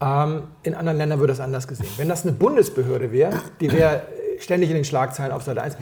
Ähm, 0.01 0.43
in 0.65 0.75
anderen 0.75 0.99
Ländern 0.99 1.21
wird 1.21 1.31
das 1.31 1.39
anders 1.39 1.69
gesehen. 1.69 1.89
Wenn 1.99 2.09
das 2.09 2.25
eine 2.25 2.33
Bundesbehörde 2.33 3.13
wäre, 3.13 3.41
die 3.61 3.71
wäre 3.71 4.03
ständig 4.41 4.71
in 4.71 4.77
den 4.77 4.85
Schlagzeilen 4.85 5.33
auf 5.33 5.45
Seite 5.45 5.63
1. 5.63 5.77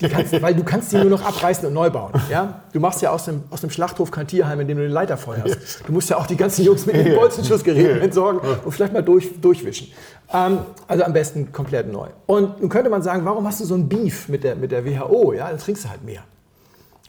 Kannst, 0.00 0.32
weil 0.42 0.54
du 0.54 0.64
kannst 0.64 0.92
die 0.92 0.96
nur 0.96 1.10
noch 1.10 1.22
abreißen 1.22 1.66
und 1.66 1.72
neu 1.72 1.90
bauen. 1.90 2.12
Ja? 2.30 2.62
Du 2.72 2.80
machst 2.80 3.02
ja 3.02 3.10
aus 3.10 3.24
dem, 3.24 3.44
aus 3.50 3.60
dem 3.60 3.70
Schlachthof 3.70 4.10
kein 4.10 4.26
Tierheim, 4.26 4.60
in 4.60 4.68
dem 4.68 4.78
du 4.78 4.82
den 4.84 4.92
Leiter 4.92 5.16
feuerst. 5.16 5.80
Du 5.86 5.92
musst 5.92 6.10
ja 6.10 6.16
auch 6.16 6.26
die 6.26 6.36
ganzen 6.36 6.64
Jungs 6.64 6.86
mit 6.86 6.96
den 6.96 7.14
Bolzenschussgeräten 7.14 8.00
entsorgen 8.00 8.40
und 8.64 8.72
vielleicht 8.72 8.92
mal 8.92 9.02
durch, 9.02 9.40
durchwischen. 9.40 9.88
Ähm, 10.32 10.58
also 10.88 11.04
am 11.04 11.12
besten 11.12 11.52
komplett 11.52 11.90
neu. 11.90 12.08
Und 12.26 12.60
nun 12.60 12.68
könnte 12.68 12.90
man 12.90 13.02
sagen, 13.02 13.24
warum 13.24 13.46
hast 13.46 13.60
du 13.60 13.64
so 13.64 13.74
ein 13.74 13.88
Beef 13.88 14.28
mit 14.28 14.44
der, 14.44 14.56
mit 14.56 14.72
der 14.72 14.84
WHO? 14.84 15.32
Ja, 15.32 15.48
dann 15.48 15.58
trinkst 15.58 15.84
du 15.84 15.88
halt 15.88 16.04
mehr. 16.04 16.22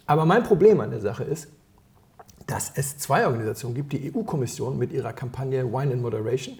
Aber 0.05 0.25
mein 0.25 0.43
Problem 0.43 0.79
an 0.79 0.91
der 0.91 1.01
Sache 1.01 1.23
ist, 1.23 1.47
dass 2.47 2.71
es 2.75 2.97
zwei 2.97 3.25
Organisationen 3.25 3.75
gibt, 3.75 3.93
die 3.93 4.13
EU-Kommission 4.13 4.77
mit 4.77 4.91
ihrer 4.91 5.13
Kampagne 5.13 5.71
Wine 5.71 5.93
in 5.93 6.01
Moderation 6.01 6.59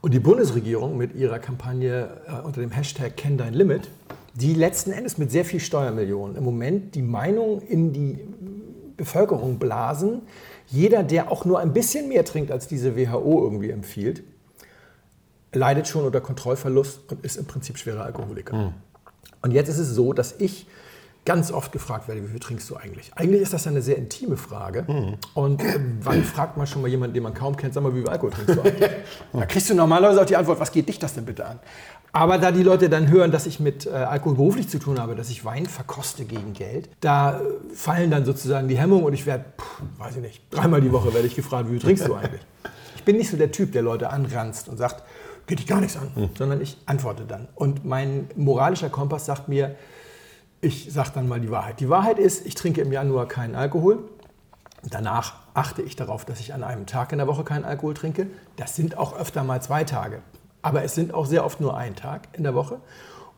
und 0.00 0.14
die 0.14 0.20
Bundesregierung 0.20 0.96
mit 0.96 1.14
ihrer 1.14 1.38
Kampagne 1.38 2.08
äh, 2.28 2.46
unter 2.46 2.60
dem 2.60 2.70
Hashtag 2.70 3.16
Kenn 3.16 3.36
dein 3.36 3.54
Limit 3.54 3.88
die 4.36 4.54
letzten 4.54 4.92
Endes 4.92 5.16
mit 5.18 5.30
sehr 5.30 5.44
viel 5.44 5.60
Steuermillionen 5.60 6.36
im 6.36 6.44
Moment 6.44 6.94
die 6.94 7.02
Meinung 7.02 7.62
in 7.62 7.92
die 7.92 8.18
Bevölkerung 8.96 9.58
blasen. 9.58 10.22
Jeder, 10.68 11.02
der 11.02 11.30
auch 11.32 11.44
nur 11.44 11.58
ein 11.58 11.72
bisschen 11.72 12.08
mehr 12.08 12.24
trinkt, 12.24 12.50
als 12.50 12.68
diese 12.68 12.96
WHO 12.96 13.42
irgendwie 13.42 13.70
empfiehlt, 13.70 14.22
leidet 15.52 15.88
schon 15.88 16.04
unter 16.04 16.20
Kontrollverlust 16.20 17.10
und 17.10 17.24
ist 17.24 17.36
im 17.36 17.46
Prinzip 17.46 17.78
schwerer 17.78 18.04
Alkoholiker. 18.04 18.56
Mhm. 18.56 18.74
Und 19.42 19.52
jetzt 19.52 19.68
ist 19.68 19.78
es 19.78 19.88
so, 19.88 20.12
dass 20.12 20.34
ich 20.38 20.66
ganz 21.26 21.52
oft 21.52 21.72
gefragt 21.72 22.08
werde, 22.08 22.22
wie 22.22 22.28
viel 22.28 22.40
trinkst 22.40 22.70
du 22.70 22.76
eigentlich? 22.76 23.10
Eigentlich 23.14 23.42
ist 23.42 23.52
das 23.52 23.66
eine 23.66 23.82
sehr 23.82 23.98
intime 23.98 24.36
Frage. 24.38 24.84
Mhm. 24.88 25.14
Und 25.34 25.62
äh, 25.62 25.78
wann 26.00 26.24
fragt 26.24 26.56
man 26.56 26.66
schon 26.66 26.80
mal 26.80 26.88
jemanden, 26.88 27.12
den 27.12 27.24
man 27.24 27.34
kaum 27.34 27.56
kennt, 27.56 27.74
sag 27.74 27.82
mal, 27.82 27.94
wie 27.94 28.00
viel 28.00 28.08
Alkohol 28.08 28.30
trinkst 28.30 28.56
du 28.56 28.62
eigentlich? 28.62 28.90
da 29.32 29.44
kriegst 29.44 29.68
du 29.68 29.74
normalerweise 29.74 30.22
auch 30.22 30.26
die 30.26 30.36
Antwort, 30.36 30.58
was 30.60 30.72
geht 30.72 30.88
dich 30.88 30.98
das 30.98 31.14
denn 31.14 31.26
bitte 31.26 31.44
an? 31.44 31.58
Aber 32.12 32.38
da 32.38 32.50
die 32.50 32.62
Leute 32.62 32.88
dann 32.88 33.10
hören, 33.10 33.30
dass 33.30 33.44
ich 33.44 33.60
mit 33.60 33.84
äh, 33.86 33.90
Alkohol 33.90 34.36
beruflich 34.36 34.68
zu 34.68 34.78
tun 34.78 34.98
habe, 34.98 35.16
dass 35.16 35.28
ich 35.28 35.44
Wein 35.44 35.66
verkoste 35.66 36.24
gegen 36.24 36.54
Geld, 36.54 36.88
da 37.00 37.40
äh, 37.40 37.42
fallen 37.74 38.10
dann 38.10 38.24
sozusagen 38.24 38.68
die 38.68 38.78
Hemmungen 38.78 39.04
und 39.04 39.12
ich 39.12 39.26
werde, 39.26 39.44
weiß 39.98 40.16
ich 40.16 40.22
nicht, 40.22 40.42
dreimal 40.50 40.80
die 40.80 40.92
Woche 40.92 41.12
werde 41.12 41.26
ich 41.26 41.34
gefragt, 41.34 41.68
wie 41.68 41.72
viel 41.72 41.80
trinkst 41.80 42.08
du 42.08 42.14
eigentlich? 42.14 42.40
Ich 42.94 43.04
bin 43.04 43.16
nicht 43.16 43.30
so 43.30 43.36
der 43.36 43.50
Typ, 43.50 43.72
der 43.72 43.82
Leute 43.82 44.10
anranzt 44.10 44.68
und 44.68 44.78
sagt, 44.78 45.02
geht 45.46 45.58
dich 45.58 45.66
gar 45.66 45.80
nichts 45.80 45.96
an, 45.96 46.10
mhm. 46.14 46.30
sondern 46.38 46.60
ich 46.60 46.78
antworte 46.86 47.24
dann. 47.24 47.48
Und 47.54 47.84
mein 47.84 48.30
moralischer 48.36 48.88
Kompass 48.88 49.26
sagt 49.26 49.48
mir, 49.48 49.76
ich 50.60 50.92
sage 50.92 51.10
dann 51.14 51.28
mal 51.28 51.40
die 51.40 51.50
Wahrheit. 51.50 51.80
Die 51.80 51.88
Wahrheit 51.88 52.18
ist, 52.18 52.46
ich 52.46 52.54
trinke 52.54 52.80
im 52.80 52.92
Januar 52.92 53.28
keinen 53.28 53.54
Alkohol. 53.54 53.98
Danach 54.82 55.34
achte 55.54 55.82
ich 55.82 55.96
darauf, 55.96 56.24
dass 56.24 56.40
ich 56.40 56.54
an 56.54 56.62
einem 56.62 56.86
Tag 56.86 57.12
in 57.12 57.18
der 57.18 57.26
Woche 57.26 57.44
keinen 57.44 57.64
Alkohol 57.64 57.94
trinke. 57.94 58.28
Das 58.56 58.76
sind 58.76 58.98
auch 58.98 59.18
öfter 59.18 59.42
mal 59.42 59.60
zwei 59.60 59.84
Tage. 59.84 60.22
Aber 60.62 60.82
es 60.82 60.94
sind 60.94 61.14
auch 61.14 61.26
sehr 61.26 61.44
oft 61.44 61.60
nur 61.60 61.76
ein 61.76 61.96
Tag 61.96 62.28
in 62.32 62.42
der 62.42 62.54
Woche. 62.54 62.80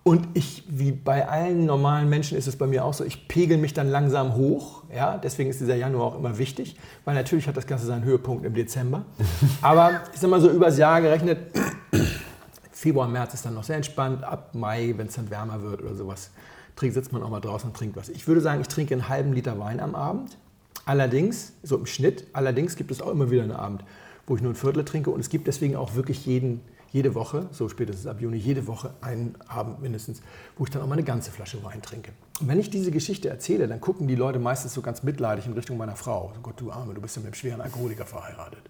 Und 0.03 0.27
ich, 0.33 0.65
wie 0.69 0.93
bei 0.93 1.29
allen 1.29 1.67
normalen 1.67 2.09
Menschen 2.09 2.39
ist 2.39 2.47
es 2.47 2.57
bei 2.57 2.67
mir 2.67 2.85
auch 2.85 2.95
so, 2.95 3.05
ich 3.05 3.29
pegel 3.29 3.59
mich 3.59 3.75
dann 3.75 3.89
langsam 3.89 4.37
hoch. 4.37 4.85
Ja? 4.95 5.19
Deswegen 5.19 5.51
ist 5.51 5.61
dieser 5.61 5.75
Januar 5.75 6.07
auch 6.07 6.19
immer 6.19 6.39
wichtig, 6.39 6.77
weil 7.05 7.15
natürlich 7.15 7.47
hat 7.47 7.57
das 7.57 7.67
Ganze 7.67 7.85
seinen 7.85 8.05
Höhepunkt 8.05 8.47
im 8.47 8.55
Dezember. 8.55 9.05
Aber 9.61 10.03
ich 10.15 10.21
sag 10.21 10.31
mal 10.31 10.41
so 10.41 10.49
übers 10.51 10.79
Jahr 10.79 11.03
gerechnet, 11.03 11.39
Februar, 12.73 13.09
März 13.09 13.35
ist 13.35 13.45
dann 13.45 13.55
noch 13.55 13.65
sehr 13.65 13.77
entspannt. 13.77 14.25
Ab 14.25 14.55
Mai, 14.55 14.95
wenn 14.97 15.09
es 15.09 15.15
dann 15.15 15.31
wärmer 15.31 15.61
wird 15.63 15.83
oder 15.83 15.95
sowas, 15.95 16.31
trinkt, 16.79 16.95
sitzt 16.95 17.13
man 17.13 17.23
auch 17.23 17.31
mal 17.31 17.41
draußen 17.41 17.69
und 17.69 17.77
trinkt 17.77 17.97
was. 17.97 18.09
Ich 18.09 18.27
würde 18.27 18.41
sagen, 18.41 18.61
ich 18.61 18.69
trinke 18.69 18.95
einen 18.95 19.09
halben 19.09 19.33
Liter 19.33 19.59
Wein 19.59 19.81
am 19.81 19.95
Abend. 19.95 20.39
Allerdings, 20.85 21.53
so 21.63 21.77
im 21.77 21.87
Schnitt, 21.87 22.27
allerdings 22.33 22.77
gibt 22.77 22.91
es 22.91 23.03
auch 23.03 23.11
immer 23.11 23.31
wieder 23.31 23.43
einen 23.43 23.53
Abend, 23.53 23.85
wo 24.27 24.37
ich 24.37 24.43
nur 24.43 24.53
ein 24.53 24.57
Viertel 24.57 24.85
trinke. 24.85 25.11
Und 25.11 25.21
es 25.21 25.29
gibt 25.29 25.47
deswegen 25.47 25.77
auch 25.77 25.95
wirklich 25.95 26.25
jeden 26.25 26.61
jede 26.91 27.15
Woche, 27.15 27.49
so 27.53 27.69
spätestens 27.69 28.07
ab 28.07 28.21
Juni, 28.21 28.39
jede 28.39 28.67
Woche 28.67 28.95
einen 29.03 29.35
Abend 29.47 29.83
mindestens, 29.83 30.23
wo 30.57 30.65
ich 30.65 30.71
dann 30.71 30.81
auch 30.81 30.87
mal 30.87 30.95
eine 30.95 31.05
ganze 31.05 31.31
Flasche 31.31 31.63
Wein 31.63 31.83
trinke. 31.83 32.13
Und 32.41 32.49
wenn 32.49 32.59
ich 32.59 32.71
diese 32.71 32.91
Geschichte 32.91 33.29
erzähle, 33.29 33.69
dann 33.69 33.81
gucken 33.81 34.09
die 34.09 34.15
Leute 34.15 34.39
meistens 34.39 34.73
so 34.73 34.81
ganz 34.81 35.03
mitleidig 35.03 35.47
in 35.47 35.53
Richtung 35.53 35.77
meiner 35.77 35.97
Frau. 35.97 36.33
So, 36.35 36.41
Gott, 36.41 36.59
du 36.59 36.73
Arme, 36.73 36.95
du 36.95 37.01
bist 37.03 37.17
ja 37.17 37.21
mit 37.21 37.27
einem 37.27 37.35
schweren 37.35 37.61
Alkoholiker 37.61 38.07
verheiratet. 38.07 38.63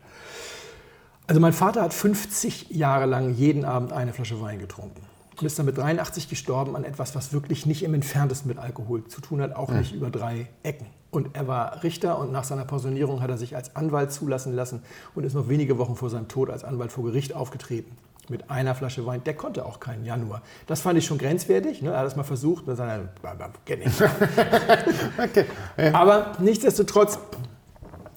Also 1.28 1.40
mein 1.40 1.52
Vater 1.52 1.82
hat 1.82 1.94
50 1.94 2.70
Jahre 2.70 3.06
lang 3.06 3.34
jeden 3.34 3.64
Abend 3.64 3.92
eine 3.92 4.12
Flasche 4.12 4.40
Wein 4.40 4.58
getrunken 4.58 5.07
und 5.40 5.46
ist 5.46 5.58
dann 5.58 5.66
mit 5.66 5.78
83 5.78 6.28
gestorben 6.28 6.76
an 6.76 6.84
etwas, 6.84 7.14
was 7.14 7.32
wirklich 7.32 7.66
nicht 7.66 7.82
im 7.82 7.94
entferntesten 7.94 8.48
mit 8.48 8.58
Alkohol 8.58 9.04
zu 9.06 9.20
tun 9.20 9.40
hat, 9.40 9.54
auch 9.54 9.70
nicht 9.70 9.92
über 9.92 10.10
drei 10.10 10.48
Ecken. 10.62 10.86
Und 11.10 11.34
er 11.34 11.48
war 11.48 11.82
Richter 11.82 12.18
und 12.18 12.32
nach 12.32 12.44
seiner 12.44 12.64
Pensionierung 12.64 13.22
hat 13.22 13.30
er 13.30 13.38
sich 13.38 13.56
als 13.56 13.74
Anwalt 13.76 14.12
zulassen 14.12 14.52
lassen 14.54 14.82
und 15.14 15.24
ist 15.24 15.34
noch 15.34 15.48
wenige 15.48 15.78
Wochen 15.78 15.96
vor 15.96 16.10
seinem 16.10 16.28
Tod 16.28 16.50
als 16.50 16.64
Anwalt 16.64 16.92
vor 16.92 17.04
Gericht 17.04 17.34
aufgetreten 17.34 17.96
mit 18.28 18.50
einer 18.50 18.74
Flasche 18.74 19.06
Wein. 19.06 19.24
Der 19.24 19.34
konnte 19.34 19.64
auch 19.64 19.80
keinen 19.80 20.04
Januar. 20.04 20.42
Das 20.66 20.80
fand 20.82 20.98
ich 20.98 21.06
schon 21.06 21.16
grenzwertig. 21.16 21.80
Ne? 21.80 21.92
Er 21.92 22.00
hat 22.00 22.06
das 22.06 22.16
mal 22.16 22.24
versucht 22.24 22.66
und 22.66 22.76
dann 22.76 22.76
sagt 22.76 23.10
er, 23.22 23.50
geht 23.64 23.84
nicht. 23.84 24.02
okay. 25.18 25.44
ja. 25.78 25.94
Aber 25.94 26.32
nichtsdestotrotz, 26.38 27.18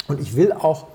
und 0.07 0.19
ich 0.19 0.35
will 0.35 0.51
auch 0.51 0.87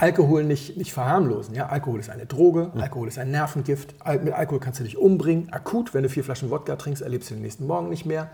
Alkohol 0.00 0.44
nicht, 0.44 0.76
nicht 0.76 0.92
verharmlosen. 0.92 1.56
Ja? 1.56 1.66
Alkohol 1.66 1.98
ist 1.98 2.08
eine 2.08 2.24
Droge, 2.24 2.70
Alkohol 2.76 3.08
ist 3.08 3.18
ein 3.18 3.32
Nervengift. 3.32 3.94
Mit 4.22 4.32
Alkohol 4.32 4.60
kannst 4.60 4.78
du 4.78 4.84
dich 4.84 4.96
umbringen. 4.96 5.52
Akut, 5.52 5.92
wenn 5.92 6.04
du 6.04 6.08
vier 6.08 6.22
Flaschen 6.22 6.50
Wodka 6.50 6.76
trinkst, 6.76 7.02
erlebst 7.02 7.30
du 7.30 7.34
den 7.34 7.42
nächsten 7.42 7.66
Morgen 7.66 7.88
nicht 7.88 8.06
mehr. 8.06 8.30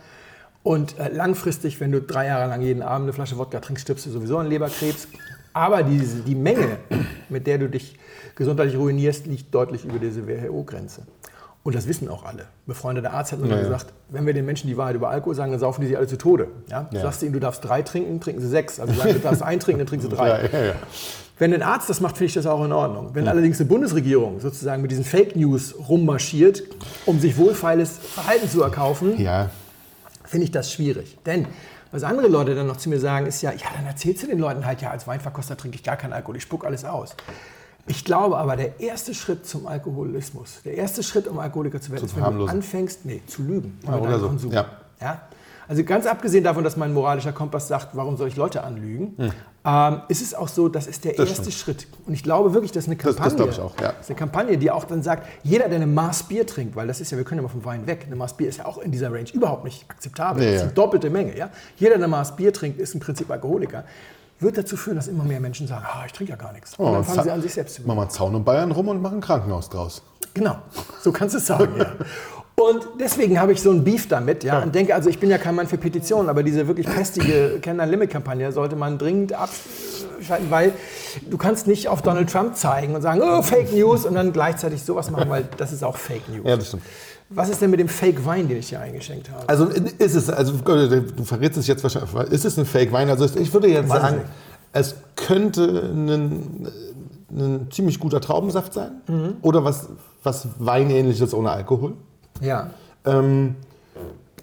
Und 0.62 0.98
äh, 0.98 1.08
langfristig, 1.08 1.80
wenn 1.80 1.90
du 1.90 2.02
drei 2.02 2.26
Jahre 2.26 2.48
lang 2.48 2.60
jeden 2.60 2.82
Abend 2.82 3.06
eine 3.06 3.12
Flasche 3.14 3.38
Wodka 3.38 3.60
trinkst, 3.60 3.82
stirbst 3.82 4.04
du 4.06 4.10
sowieso 4.10 4.38
an 4.38 4.48
Leberkrebs. 4.48 5.08
Aber 5.54 5.82
diese, 5.82 6.20
die 6.20 6.34
Menge, 6.34 6.78
mit 7.30 7.46
der 7.46 7.58
du 7.58 7.68
dich 7.70 7.98
gesundheitlich 8.34 8.76
ruinierst, 8.76 9.26
liegt 9.26 9.54
deutlich 9.54 9.84
über 9.84 9.98
diese 9.98 10.26
WHO-Grenze. 10.26 11.02
Und 11.64 11.74
das 11.74 11.88
wissen 11.88 12.08
auch 12.10 12.24
alle. 12.24 12.44
Befreundeter 12.66 13.12
Arzt 13.12 13.32
hat 13.32 13.40
mir 13.40 13.48
ja, 13.48 13.58
gesagt, 13.58 13.86
wenn 14.10 14.26
wir 14.26 14.34
den 14.34 14.44
Menschen 14.44 14.68
die 14.68 14.76
Wahrheit 14.76 14.96
über 14.96 15.08
Alkohol 15.08 15.34
sagen, 15.34 15.50
dann 15.50 15.58
saufen 15.58 15.80
die 15.80 15.86
sich 15.86 15.96
alle 15.96 16.06
zu 16.06 16.18
Tode. 16.18 16.48
Ja? 16.68 16.88
Ja. 16.92 17.00
Sagst 17.00 17.22
du 17.22 17.26
ihnen, 17.26 17.32
du 17.32 17.40
darfst 17.40 17.64
drei 17.64 17.80
trinken, 17.80 18.20
trinken 18.20 18.42
sie 18.42 18.48
sechs. 18.48 18.78
Also 18.78 18.92
sagen, 18.92 19.14
du 19.14 19.18
darfst 19.18 19.42
ein 19.42 19.58
trinken, 19.58 19.78
dann 19.78 19.86
trinken 19.86 20.08
sie 20.08 20.14
drei. 20.16 20.42
Ja, 20.42 20.74
wenn 21.38 21.52
ein 21.52 21.62
Arzt 21.62 21.88
das 21.88 22.00
macht, 22.00 22.18
finde 22.18 22.26
ich 22.26 22.34
das 22.34 22.46
auch 22.46 22.62
in 22.64 22.72
Ordnung. 22.72 23.14
Wenn 23.14 23.26
allerdings 23.26 23.58
eine 23.58 23.68
Bundesregierung 23.68 24.40
sozusagen 24.40 24.82
mit 24.82 24.90
diesen 24.90 25.04
Fake 25.04 25.34
News 25.34 25.74
rummarschiert, 25.88 26.62
um 27.06 27.18
sich 27.18 27.36
wohlfeiles 27.36 27.98
Verhalten 27.98 28.48
zu 28.48 28.62
erkaufen, 28.62 29.16
finde 30.24 30.44
ich 30.44 30.52
das 30.52 30.70
schwierig. 30.70 31.18
Denn 31.26 31.46
was 31.90 32.04
andere 32.04 32.28
Leute 32.28 32.54
dann 32.54 32.66
noch 32.66 32.76
zu 32.76 32.88
mir 32.88 33.00
sagen, 33.00 33.26
ist 33.26 33.40
ja, 33.40 33.52
ja, 33.52 33.66
dann 33.74 33.86
erzählst 33.86 34.22
du 34.22 34.26
den 34.26 34.38
Leuten 34.38 34.66
halt, 34.66 34.82
ja, 34.82 34.90
als 34.90 35.06
Weinverkoster 35.06 35.56
trinke 35.56 35.76
ich 35.76 35.82
gar 35.82 35.96
keinen 35.96 36.12
Alkohol, 36.12 36.36
ich 36.36 36.42
spuck 36.42 36.64
alles 36.64 36.84
aus. 36.84 37.16
Ich 37.86 38.04
glaube 38.04 38.38
aber, 38.38 38.56
der 38.56 38.80
erste 38.80 39.14
Schritt 39.14 39.46
zum 39.46 39.66
Alkoholismus, 39.66 40.62
der 40.64 40.74
erste 40.74 41.02
Schritt, 41.02 41.28
um 41.28 41.38
Alkoholiker 41.38 41.80
zu 41.80 41.92
werden, 41.92 42.04
ist, 42.04 42.16
wenn 42.16 42.38
du 42.38 42.46
anfängst, 42.46 43.04
nee, 43.04 43.22
zu 43.26 43.42
lügen 43.42 43.78
ja, 43.86 43.98
oder 43.98 44.18
so. 44.18 44.28
Konsum. 44.28 44.52
Ja. 44.52 44.66
Ja? 45.00 45.20
Also 45.66 45.82
ganz 45.84 46.06
abgesehen 46.06 46.44
davon, 46.44 46.64
dass 46.64 46.76
mein 46.76 46.92
moralischer 46.92 47.32
Kompass 47.32 47.68
sagt, 47.68 47.88
warum 47.92 48.16
soll 48.16 48.28
ich 48.28 48.36
Leute 48.36 48.64
anlügen, 48.64 49.14
hm. 49.16 49.32
ähm, 49.64 50.02
ist 50.08 50.20
es 50.20 50.34
auch 50.34 50.48
so, 50.48 50.68
das 50.68 50.86
ist 50.86 51.04
der 51.04 51.14
das 51.14 51.28
erste 51.28 51.50
stimmt. 51.50 51.54
Schritt. 51.54 51.86
Und 52.06 52.12
ich 52.12 52.22
glaube 52.22 52.52
wirklich, 52.52 52.72
dass 52.72 52.86
eine 52.86 52.96
Kampagne, 52.96 53.36
das, 53.36 53.46
das 53.46 53.56
ich 53.56 53.62
auch, 53.62 53.80
ja. 53.80 53.90
ist 54.00 54.10
eine 54.10 54.18
Kampagne, 54.18 54.58
die 54.58 54.70
auch 54.70 54.84
dann 54.84 55.02
sagt, 55.02 55.26
jeder, 55.42 55.68
der 55.68 55.76
eine 55.76 55.86
Maß 55.86 56.24
Bier 56.24 56.46
trinkt, 56.46 56.76
weil 56.76 56.86
das 56.86 57.00
ist 57.00 57.10
ja, 57.10 57.16
wir 57.16 57.24
können 57.24 57.38
ja 57.38 57.42
mal 57.42 57.48
vom 57.48 57.64
Wein 57.64 57.86
weg, 57.86 58.04
eine 58.06 58.16
Maß 58.16 58.36
Bier 58.36 58.48
ist 58.48 58.58
ja 58.58 58.66
auch 58.66 58.78
in 58.78 58.92
dieser 58.92 59.10
Range 59.12 59.30
überhaupt 59.32 59.64
nicht 59.64 59.86
akzeptabel. 59.88 60.42
Nee, 60.42 60.50
das 60.50 60.56
ist 60.56 60.62
eine 60.64 60.72
doppelte 60.72 61.08
Menge. 61.08 61.36
Ja? 61.36 61.50
Jeder, 61.76 61.92
der 61.92 62.04
eine 62.04 62.08
Maß 62.08 62.36
Bier 62.36 62.52
trinkt, 62.52 62.78
ist 62.78 62.94
im 62.94 63.00
Prinzip 63.00 63.30
Alkoholiker 63.30 63.84
wird 64.40 64.58
dazu 64.58 64.76
führen, 64.76 64.96
dass 64.96 65.08
immer 65.08 65.24
mehr 65.24 65.40
Menschen 65.40 65.66
sagen, 65.66 65.84
ah, 65.86 66.04
ich 66.06 66.12
trinke 66.12 66.32
ja 66.32 66.36
gar 66.36 66.52
nichts. 66.52 66.74
Und 66.76 66.86
oh, 66.86 66.92
dann 66.92 67.04
fangen 67.04 67.22
sie 67.22 67.30
an, 67.30 67.42
sich 67.42 67.54
selbst 67.54 67.76
zu 67.76 67.82
Machen 67.82 67.98
wir 67.98 68.08
Zaun 68.08 68.34
um 68.34 68.44
Bayern 68.44 68.70
rum 68.72 68.88
und 68.88 69.00
machen 69.00 69.18
ein 69.18 69.20
Krankenhaus 69.20 69.70
draus. 69.70 70.02
Genau, 70.34 70.56
so 71.00 71.12
kannst 71.12 71.34
du 71.34 71.38
es 71.38 71.46
sagen, 71.46 71.74
ja. 71.78 71.86
Und 72.56 72.86
deswegen 73.00 73.40
habe 73.40 73.52
ich 73.52 73.60
so 73.60 73.72
ein 73.72 73.82
Beef 73.82 74.06
damit, 74.06 74.44
ja, 74.44 74.54
ja, 74.54 74.62
und 74.62 74.72
denke, 74.72 74.94
also 74.94 75.10
ich 75.10 75.18
bin 75.18 75.28
ja 75.28 75.38
kein 75.38 75.56
Mann 75.56 75.66
für 75.66 75.76
Petitionen, 75.76 76.28
aber 76.28 76.44
diese 76.44 76.68
wirklich 76.68 76.86
pestige 76.86 77.58
Kenner-Limit-Kampagne 77.60 78.52
sollte 78.52 78.76
man 78.76 78.96
dringend 78.96 79.32
abschalten, 79.32 80.50
weil 80.50 80.72
du 81.28 81.36
kannst 81.36 81.66
nicht 81.66 81.88
auf 81.88 82.02
Donald 82.02 82.30
Trump 82.30 82.54
zeigen 82.54 82.94
und 82.94 83.02
sagen, 83.02 83.22
oh, 83.24 83.42
Fake 83.42 83.72
News 83.72 84.06
und 84.06 84.14
dann 84.14 84.32
gleichzeitig 84.32 84.84
sowas 84.84 85.10
machen, 85.10 85.28
weil 85.30 85.48
das 85.56 85.72
ist 85.72 85.82
auch 85.82 85.96
Fake 85.96 86.28
News. 86.28 86.46
Ja, 86.46 86.56
das 86.56 86.68
stimmt. 86.68 86.84
Was 87.30 87.48
ist 87.48 87.62
denn 87.62 87.70
mit 87.70 87.80
dem 87.80 87.88
Fake 87.88 88.24
Wein, 88.24 88.48
den 88.48 88.58
ich 88.58 88.68
hier 88.68 88.80
eingeschenkt 88.80 89.30
habe? 89.30 89.48
Also 89.48 89.66
ist 89.66 90.14
es, 90.14 90.28
also 90.28 90.52
du 90.52 91.24
verrätst 91.24 91.58
es 91.58 91.66
jetzt 91.66 91.82
wahrscheinlich, 91.82 92.12
ist 92.30 92.44
es 92.44 92.58
ein 92.58 92.66
Fake 92.66 92.92
Wein? 92.92 93.08
Also 93.08 93.24
ich 93.38 93.52
würde 93.52 93.68
jetzt 93.68 93.88
Weiß 93.88 94.02
sagen, 94.02 94.22
es 94.72 94.96
könnte 95.16 95.90
ein, 95.92 96.68
ein, 97.30 97.68
ziemlich 97.70 97.98
guter 97.98 98.20
Traubensaft 98.20 98.74
sein 98.74 99.00
mhm. 99.08 99.36
oder 99.40 99.64
was, 99.64 99.88
was 100.22 100.48
Weinähnliches 100.58 101.32
ohne 101.32 101.50
Alkohol. 101.50 101.94
Ja. 102.40 102.70
Ähm, 103.04 103.56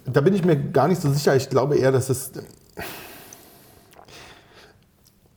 da 0.05 0.21
bin 0.21 0.33
ich 0.33 0.43
mir 0.43 0.57
gar 0.57 0.87
nicht 0.87 1.01
so 1.01 1.11
sicher. 1.11 1.35
Ich 1.35 1.49
glaube 1.49 1.75
eher, 1.75 1.91
dass 1.91 2.09
es. 2.09 2.31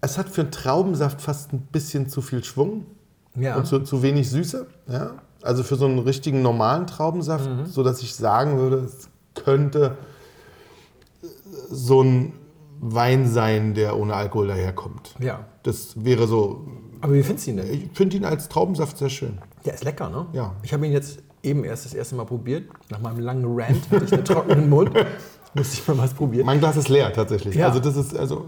Es 0.00 0.18
hat 0.18 0.28
für 0.28 0.42
einen 0.42 0.50
Traubensaft 0.50 1.20
fast 1.20 1.52
ein 1.52 1.60
bisschen 1.72 2.08
zu 2.08 2.20
viel 2.20 2.44
Schwung 2.44 2.86
ja. 3.36 3.56
und 3.56 3.66
zu, 3.66 3.80
zu 3.80 4.02
wenig 4.02 4.30
Süße. 4.30 4.66
Ja? 4.88 5.12
Also 5.44 5.62
für 5.62 5.76
so 5.76 5.84
einen 5.84 5.98
richtigen 5.98 6.40
normalen 6.40 6.86
Traubensaft, 6.86 7.48
mhm. 7.48 7.66
sodass 7.66 8.02
ich 8.02 8.14
sagen 8.14 8.58
würde, 8.58 8.78
es 8.78 9.08
könnte 9.34 9.98
so 11.70 12.02
ein 12.02 12.32
Wein 12.80 13.28
sein, 13.28 13.74
der 13.74 13.98
ohne 13.98 14.14
Alkohol 14.14 14.48
daherkommt. 14.48 15.14
Ja. 15.18 15.44
Das 15.62 16.02
wäre 16.02 16.26
so. 16.26 16.66
Aber 17.00 17.12
wie 17.12 17.22
findest 17.22 17.46
du 17.46 17.50
ihn 17.50 17.56
denn? 17.58 17.72
Ich 17.72 17.90
finde 17.92 18.16
ihn 18.16 18.24
als 18.24 18.48
Traubensaft 18.48 18.98
sehr 18.98 19.10
schön. 19.10 19.38
Der 19.64 19.74
ist 19.74 19.84
lecker, 19.84 20.08
ne? 20.08 20.26
Ja. 20.32 20.54
Ich 20.62 20.72
habe 20.72 20.86
ihn 20.86 20.92
jetzt 20.92 21.18
eben 21.42 21.64
erst 21.64 21.84
das 21.84 21.94
erste 21.94 22.14
Mal 22.14 22.24
probiert. 22.24 22.64
Nach 22.90 23.00
meinem 23.00 23.20
langen 23.20 23.44
Rant 23.46 23.90
hatte 23.90 24.04
ich 24.04 24.12
einen 24.12 24.24
trockenen 24.24 24.68
Mund. 24.68 24.92
Musste 25.54 25.74
ich 25.74 25.86
mal 25.86 25.98
was 25.98 26.14
probieren. 26.14 26.46
Mein 26.46 26.58
Glas 26.58 26.76
ist 26.76 26.88
leer 26.88 27.12
tatsächlich. 27.12 27.54
Ja. 27.54 27.68
Also 27.68 27.80
das 27.80 27.96
ist 27.96 28.16
also. 28.16 28.46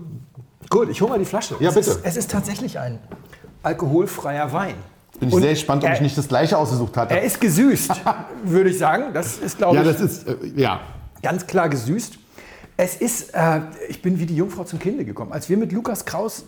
Gut, 0.70 0.88
ich 0.88 1.00
hole 1.00 1.10
mal 1.10 1.18
die 1.18 1.24
Flasche. 1.24 1.56
Ja, 1.60 1.68
es 1.68 1.74
bitte. 1.74 1.90
Ist, 1.90 2.00
es 2.04 2.16
ist 2.16 2.30
tatsächlich 2.30 2.78
ein 2.78 2.98
alkoholfreier 3.62 4.52
Wein. 4.52 4.74
Bin 5.18 5.28
ich 5.28 5.34
und 5.34 5.42
sehr 5.42 5.50
gespannt, 5.50 5.82
ob 5.82 5.90
er, 5.90 5.94
ich 5.94 6.00
nicht 6.00 6.16
das 6.16 6.28
gleiche 6.28 6.58
ausgesucht 6.58 6.96
hatte. 6.96 7.14
Er 7.14 7.22
ist 7.22 7.40
gesüßt, 7.40 7.92
würde 8.44 8.70
ich 8.70 8.78
sagen. 8.78 9.12
Das 9.14 9.38
ist, 9.38 9.58
glaube 9.58 9.76
ja, 9.76 9.82
ich, 9.82 9.88
das 9.88 10.00
ist, 10.00 10.28
äh, 10.28 10.36
ja. 10.56 10.80
ganz 11.22 11.46
klar 11.46 11.68
gesüßt. 11.68 12.18
Es 12.76 12.96
ist, 12.96 13.34
äh, 13.34 13.60
ich 13.88 14.02
bin 14.02 14.18
wie 14.18 14.26
die 14.26 14.36
Jungfrau 14.36 14.64
zum 14.64 14.78
Kinde 14.78 15.04
gekommen. 15.04 15.32
Als 15.32 15.48
wir 15.48 15.56
mit 15.56 15.72
Lukas 15.72 16.04
Kraus 16.04 16.44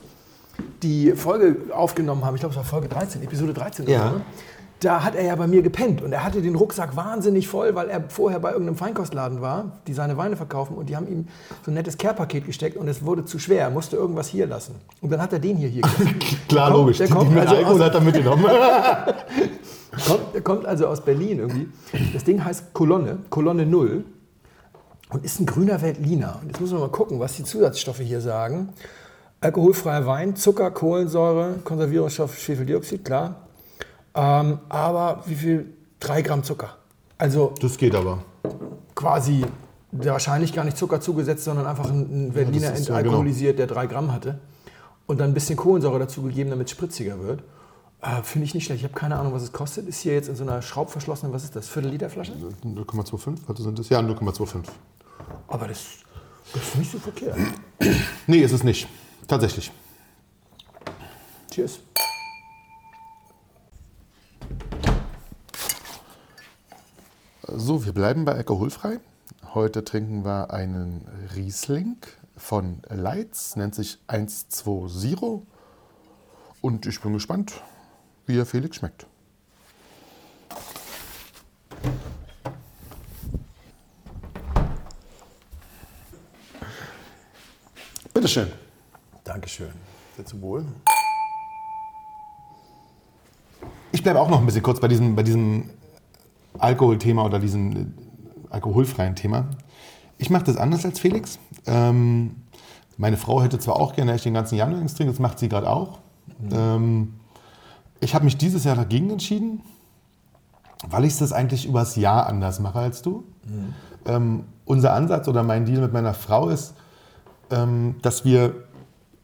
die 0.82 1.12
Folge 1.12 1.72
aufgenommen 1.72 2.24
haben, 2.24 2.34
ich 2.34 2.40
glaube, 2.40 2.52
es 2.52 2.56
war 2.56 2.64
Folge 2.64 2.88
13, 2.88 3.22
Episode 3.22 3.54
13, 3.54 3.88
ja. 3.88 4.10
Oder, 4.10 4.20
da 4.80 5.02
hat 5.02 5.16
er 5.16 5.24
ja 5.24 5.34
bei 5.34 5.46
mir 5.46 5.62
gepennt 5.62 6.02
und 6.02 6.12
er 6.12 6.24
hatte 6.24 6.40
den 6.40 6.54
Rucksack 6.54 6.94
wahnsinnig 6.94 7.48
voll, 7.48 7.74
weil 7.74 7.88
er 7.88 8.04
vorher 8.08 8.38
bei 8.38 8.52
irgendeinem 8.52 8.76
Feinkostladen 8.76 9.40
war, 9.40 9.72
die 9.86 9.92
seine 9.92 10.16
Weine 10.16 10.36
verkaufen 10.36 10.76
und 10.76 10.88
die 10.88 10.96
haben 10.96 11.08
ihm 11.08 11.26
so 11.64 11.70
ein 11.70 11.74
nettes 11.74 11.98
Care-Paket 11.98 12.46
gesteckt 12.46 12.76
und 12.76 12.86
es 12.86 13.04
wurde 13.04 13.24
zu 13.24 13.38
schwer, 13.38 13.62
er 13.62 13.70
musste 13.70 13.96
irgendwas 13.96 14.28
hier 14.28 14.46
lassen. 14.46 14.76
Und 15.00 15.10
dann 15.10 15.20
hat 15.20 15.32
er 15.32 15.40
den 15.40 15.56
hier 15.56 15.68
hier 15.68 15.82
Klar, 16.48 16.70
kommt, 16.70 16.80
logisch. 16.80 16.98
Der 16.98 17.08
kommt, 17.08 17.32
die 17.32 17.38
also 17.38 17.56
Alkohol 17.56 17.84
hat 17.84 17.94
er 17.94 18.00
mitgenommen. 18.00 18.44
kommt, 20.06 20.34
der 20.34 20.40
kommt 20.42 20.66
also 20.66 20.86
aus 20.86 21.00
Berlin 21.00 21.40
irgendwie. 21.40 21.68
Das 22.12 22.22
Ding 22.22 22.44
heißt 22.44 22.72
Kolonne, 22.72 23.18
Kolonne 23.30 23.66
Null 23.66 24.04
und 25.10 25.24
ist 25.24 25.40
ein 25.40 25.46
grüner 25.46 25.82
Veltliner. 25.82 26.38
Und 26.40 26.48
jetzt 26.48 26.60
müssen 26.60 26.76
wir 26.76 26.80
mal 26.80 26.90
gucken, 26.90 27.18
was 27.18 27.34
die 27.34 27.44
Zusatzstoffe 27.44 27.98
hier 27.98 28.20
sagen. 28.20 28.68
Alkoholfreier 29.40 30.06
Wein, 30.06 30.36
Zucker, 30.36 30.70
Kohlensäure, 30.70 31.54
Konservierungsstoff, 31.64 32.38
Schwefeldioxid, 32.38 33.04
klar. 33.04 33.47
Ähm, 34.18 34.58
aber 34.68 35.22
wie 35.26 35.36
viel? 35.36 35.74
Drei 36.00 36.22
Gramm 36.22 36.42
Zucker. 36.42 36.76
Also 37.18 37.54
das 37.60 37.76
geht 37.76 37.94
aber. 37.94 38.22
Quasi 38.94 39.44
wahrscheinlich 39.92 40.52
gar 40.52 40.64
nicht 40.64 40.76
Zucker 40.76 41.00
zugesetzt, 41.00 41.44
sondern 41.44 41.66
einfach 41.66 41.88
ein 41.88 42.32
Berliner 42.32 42.70
ja, 42.70 42.72
entalkoholisiert, 42.72 43.58
ja, 43.58 43.64
genau. 43.64 43.74
der 43.74 43.86
drei 43.86 43.86
Gramm 43.86 44.12
hatte. 44.12 44.38
Und 45.06 45.18
dann 45.18 45.30
ein 45.30 45.34
bisschen 45.34 45.56
Kohlensäure 45.56 45.98
dazu 45.98 46.22
gegeben, 46.22 46.50
damit 46.50 46.66
es 46.66 46.72
spritziger 46.72 47.20
wird. 47.20 47.42
Äh, 48.02 48.22
Finde 48.22 48.44
ich 48.44 48.54
nicht 48.54 48.64
schlecht. 48.64 48.80
Ich 48.80 48.84
habe 48.84 48.98
keine 48.98 49.16
Ahnung, 49.18 49.32
was 49.32 49.42
es 49.42 49.52
kostet. 49.52 49.88
Ist 49.88 50.00
hier 50.00 50.14
jetzt 50.14 50.28
in 50.28 50.36
so 50.36 50.42
einer 50.42 50.62
schraubverschlossenen, 50.62 51.32
was 51.32 51.44
ist 51.44 51.56
das? 51.56 51.68
Viertel 51.68 51.90
Liter 51.90 52.10
Flasche? 52.10 52.32
0,25? 52.64 53.38
Was 53.46 53.58
sind 53.58 53.78
das? 53.78 53.88
Ja, 53.88 54.00
0,25. 54.00 54.64
Aber 55.46 55.68
das, 55.68 55.84
das 56.52 56.62
ist 56.62 56.76
nicht 56.76 56.90
so 56.90 56.98
verkehrt. 56.98 57.36
nee, 58.26 58.38
ist 58.38 58.52
es 58.52 58.62
nicht. 58.62 58.88
Tatsächlich. 59.26 59.72
Cheers. 61.50 61.80
So, 67.60 67.84
wir 67.84 67.92
bleiben 67.92 68.24
bei 68.24 68.34
alkoholfrei. 68.34 69.00
Heute 69.52 69.82
trinken 69.82 70.24
wir 70.24 70.52
einen 70.52 71.04
Riesling 71.34 71.96
von 72.36 72.82
Leitz, 72.88 73.56
nennt 73.56 73.74
sich 73.74 73.98
120. 74.06 75.18
Und 76.60 76.86
ich 76.86 77.00
bin 77.00 77.14
gespannt, 77.14 77.60
wie 78.26 78.38
er 78.38 78.46
Felix 78.46 78.76
schmeckt. 78.76 79.06
Bitteschön. 88.14 88.52
Dankeschön. 89.24 89.72
Sehr 90.14 90.24
zum 90.24 90.40
Wohl. 90.42 90.64
Ich 93.90 94.04
bleibe 94.04 94.20
auch 94.20 94.28
noch 94.28 94.38
ein 94.38 94.46
bisschen 94.46 94.62
kurz 94.62 94.78
bei 94.78 94.86
diesem, 94.86 95.16
bei 95.16 95.24
diesem 95.24 95.70
Alkoholthema 96.58 97.24
oder 97.24 97.38
diesem 97.38 97.72
äh, 97.72 97.86
alkoholfreien 98.50 99.14
Thema. 99.14 99.46
Ich 100.18 100.30
mache 100.30 100.44
das 100.44 100.56
anders 100.56 100.84
als 100.84 100.98
Felix. 100.98 101.38
Ähm, 101.66 102.36
meine 102.96 103.16
Frau 103.16 103.42
hätte 103.42 103.58
zwar 103.58 103.76
auch 103.76 103.94
gerne, 103.94 104.12
dass 104.12 104.20
ich 104.20 104.24
den 104.24 104.34
ganzen 104.34 104.56
Januar 104.56 104.80
nichts 104.80 104.94
trinke, 104.94 105.12
das 105.12 105.20
macht 105.20 105.38
sie 105.38 105.48
gerade 105.48 105.70
auch. 105.70 105.98
Ähm, 106.50 107.14
ich 108.00 108.14
habe 108.14 108.24
mich 108.24 108.36
dieses 108.36 108.64
Jahr 108.64 108.76
dagegen 108.76 109.10
entschieden, 109.10 109.60
weil 110.88 111.04
ich 111.04 111.16
das 111.18 111.32
eigentlich 111.32 111.66
übers 111.66 111.96
Jahr 111.96 112.26
anders 112.26 112.60
mache 112.60 112.78
als 112.78 113.02
du. 113.02 113.24
Ähm, 114.06 114.44
unser 114.64 114.92
Ansatz 114.92 115.28
oder 115.28 115.42
mein 115.42 115.64
Deal 115.64 115.80
mit 115.80 115.92
meiner 115.92 116.14
Frau 116.14 116.48
ist, 116.48 116.74
ähm, 117.50 117.96
dass 118.02 118.24
wir 118.24 118.54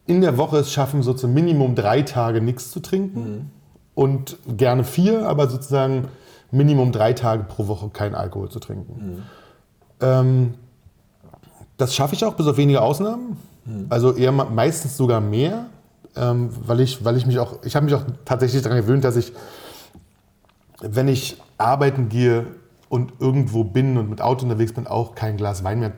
in 0.07 0.21
der 0.21 0.37
Woche 0.37 0.57
es 0.57 0.71
schaffen, 0.71 1.03
so 1.03 1.13
zum 1.13 1.33
Minimum 1.33 1.75
drei 1.75 2.01
Tage 2.01 2.41
nichts 2.41 2.71
zu 2.71 2.79
trinken 2.79 3.51
und 3.95 4.37
gerne 4.47 4.83
vier, 4.83 5.27
aber 5.27 5.49
sozusagen 5.49 6.07
Minimum 6.55 6.91
drei 6.91 7.13
Tage 7.13 7.43
pro 7.43 7.67
Woche 7.67 7.89
kein 7.89 8.15
Alkohol 8.15 8.49
zu 8.49 8.59
trinken. 8.59 9.23
Ähm, 10.01 10.53
das 11.77 11.93
schaffe 11.93 12.15
ich 12.15 12.23
auch, 12.25 12.35
bis 12.35 12.47
auf 12.47 12.57
wenige 12.57 12.81
Ausnahmen. 12.81 13.37
Also 13.89 14.13
eher 14.13 14.31
me- 14.31 14.45
meistens 14.45 14.95
sogar 14.95 15.21
mehr, 15.21 15.65
ähm, 16.15 16.49
weil, 16.65 16.79
ich, 16.81 17.03
weil 17.03 17.17
ich 17.17 17.25
mich 17.25 17.39
auch, 17.39 17.63
ich 17.63 17.75
habe 17.75 17.85
mich 17.85 17.95
auch 17.95 18.03
tatsächlich 18.23 18.61
daran 18.61 18.77
gewöhnt, 18.77 19.03
dass 19.03 19.15
ich, 19.15 19.33
wenn 20.81 21.07
ich 21.07 21.41
arbeiten 21.57 22.07
gehe 22.09 22.45
und 22.89 23.13
irgendwo 23.19 23.63
bin 23.63 23.97
und 23.97 24.09
mit 24.09 24.21
Auto 24.21 24.43
unterwegs 24.43 24.73
bin, 24.73 24.85
auch 24.87 25.15
kein 25.15 25.35
Glas 25.37 25.63
Wein 25.63 25.79
mehr, 25.79 25.91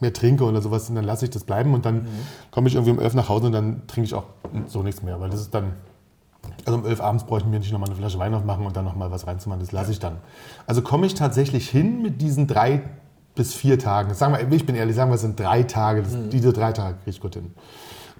mehr 0.00 0.12
trinke 0.12 0.44
oder 0.44 0.62
sowas, 0.62 0.88
und 0.88 0.94
dann 0.94 1.04
lasse 1.04 1.24
ich 1.24 1.30
das 1.30 1.44
bleiben 1.44 1.74
und 1.74 1.84
dann 1.84 2.06
komme 2.50 2.68
ich 2.68 2.74
irgendwie 2.74 2.92
um 2.92 3.00
elf 3.00 3.14
nach 3.14 3.28
Hause 3.28 3.46
und 3.46 3.52
dann 3.52 3.82
trinke 3.86 4.06
ich 4.06 4.14
auch 4.14 4.24
so 4.66 4.82
nichts 4.82 5.02
mehr, 5.02 5.20
weil 5.20 5.30
das 5.30 5.40
ist 5.40 5.52
dann, 5.52 5.72
also 6.64 6.78
um 6.78 6.86
elf 6.86 7.00
abends 7.00 7.24
bräuchte 7.24 7.46
ich 7.46 7.52
mir 7.52 7.58
nicht 7.58 7.72
nochmal 7.72 7.88
eine 7.88 7.96
Flasche 7.96 8.18
Wein 8.18 8.34
aufmachen 8.34 8.66
und 8.66 8.76
dann 8.76 8.84
nochmal 8.84 9.10
was 9.10 9.26
reinzumachen, 9.26 9.60
das 9.60 9.72
lasse 9.72 9.92
ich 9.92 9.98
dann. 9.98 10.18
Also 10.66 10.82
komme 10.82 11.06
ich 11.06 11.14
tatsächlich 11.14 11.68
hin 11.68 12.02
mit 12.02 12.20
diesen 12.20 12.46
drei 12.46 12.82
bis 13.34 13.54
vier 13.54 13.78
Tagen. 13.78 14.14
Sagen 14.14 14.34
wir, 14.34 14.52
ich 14.52 14.66
bin 14.66 14.74
ehrlich, 14.74 14.96
sagen 14.96 15.10
wir, 15.10 15.14
es 15.14 15.20
sind 15.22 15.38
drei 15.38 15.62
Tage. 15.62 16.02
Das, 16.02 16.12
Diese 16.30 16.52
drei 16.52 16.72
Tage 16.72 16.96
kriege 16.98 17.10
ich 17.10 17.20
gut 17.20 17.34
hin. 17.34 17.52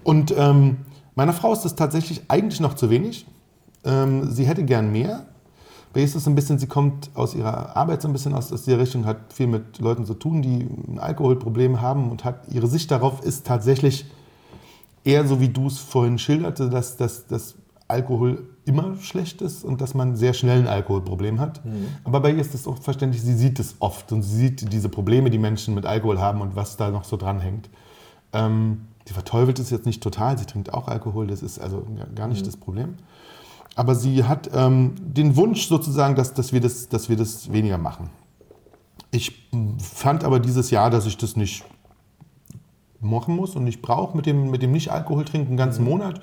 Und 0.03 0.33
ähm, 0.37 0.77
meiner 1.15 1.33
Frau 1.33 1.53
ist 1.53 1.63
das 1.63 1.75
tatsächlich 1.75 2.23
eigentlich 2.27 2.59
noch 2.59 2.73
zu 2.73 2.89
wenig. 2.89 3.27
Ähm, 3.83 4.31
sie 4.31 4.45
hätte 4.45 4.63
gern 4.63 4.91
mehr. 4.91 5.25
Bei 5.93 5.99
ihr 5.99 6.05
ist 6.05 6.15
es 6.15 6.25
ein 6.25 6.35
bisschen, 6.35 6.57
sie 6.57 6.67
kommt 6.67 7.11
aus 7.15 7.35
ihrer 7.35 7.75
Arbeit 7.75 8.01
so 8.01 8.07
ein 8.07 8.13
bisschen 8.13 8.33
aus, 8.33 8.51
aus 8.53 8.63
der 8.63 8.79
Richtung, 8.79 9.05
hat 9.05 9.33
viel 9.33 9.47
mit 9.47 9.79
Leuten 9.79 10.05
zu 10.05 10.13
tun, 10.13 10.41
die 10.41 10.67
ein 10.87 10.99
Alkoholproblem 10.99 11.81
haben 11.81 12.09
und 12.09 12.23
hat 12.23 12.47
ihre 12.47 12.67
Sicht 12.67 12.89
darauf 12.91 13.21
ist 13.23 13.45
tatsächlich 13.45 14.05
eher 15.03 15.27
so, 15.27 15.41
wie 15.41 15.49
du 15.49 15.67
es 15.67 15.79
vorhin 15.79 16.17
schilderte, 16.17 16.69
dass, 16.69 16.95
dass, 16.95 17.27
dass 17.27 17.55
Alkohol 17.91 18.47
immer 18.65 18.95
schlecht 19.01 19.41
ist 19.41 19.63
und 19.63 19.81
dass 19.81 19.93
man 19.93 20.15
sehr 20.15 20.33
schnell 20.33 20.59
ein 20.59 20.67
Alkoholproblem 20.67 21.39
hat. 21.39 21.61
Aber 22.03 22.19
bei 22.21 22.31
ihr 22.31 22.39
ist 22.39 22.53
es 22.55 22.67
auch 22.67 22.77
verständlich, 22.77 23.21
sie 23.21 23.33
sieht 23.33 23.59
es 23.59 23.75
oft 23.79 24.11
und 24.11 24.23
sie 24.23 24.35
sieht 24.35 24.71
diese 24.73 24.89
Probleme, 24.89 25.29
die 25.29 25.37
Menschen 25.37 25.73
mit 25.75 25.85
Alkohol 25.85 26.19
haben 26.19 26.41
und 26.41 26.55
was 26.55 26.77
da 26.77 26.89
noch 26.89 27.03
so 27.03 27.17
dranhängt. 27.17 27.69
Ähm, 28.33 28.87
sie 29.05 29.13
verteufelt 29.13 29.59
es 29.59 29.69
jetzt 29.69 29.85
nicht 29.85 30.01
total, 30.01 30.37
sie 30.37 30.45
trinkt 30.45 30.73
auch 30.73 30.87
Alkohol, 30.87 31.27
das 31.27 31.41
ist 31.43 31.59
also 31.59 31.85
gar 32.15 32.27
nicht 32.27 32.45
das 32.45 32.57
Problem. 32.57 32.95
Aber 33.75 33.95
sie 33.95 34.25
hat 34.25 34.49
ähm, 34.53 34.95
den 34.99 35.35
Wunsch 35.35 35.67
sozusagen, 35.67 36.15
dass, 36.15 36.33
dass, 36.33 36.51
wir 36.53 36.59
das, 36.59 36.89
dass 36.89 37.09
wir 37.09 37.15
das 37.15 37.51
weniger 37.51 37.77
machen. 37.77 38.09
Ich 39.11 39.49
fand 39.79 40.23
aber 40.23 40.39
dieses 40.39 40.71
Jahr, 40.71 40.89
dass 40.89 41.05
ich 41.05 41.17
das 41.17 41.35
nicht 41.35 41.63
machen 42.99 43.35
muss 43.35 43.55
und 43.55 43.63
nicht 43.63 43.81
brauche 43.81 44.15
mit 44.15 44.25
dem, 44.25 44.51
mit 44.51 44.61
dem 44.61 44.71
Nicht-Alkohol 44.71 45.25
trinken 45.25 45.49
einen 45.49 45.57
ganzen 45.57 45.83
Monat. 45.83 46.21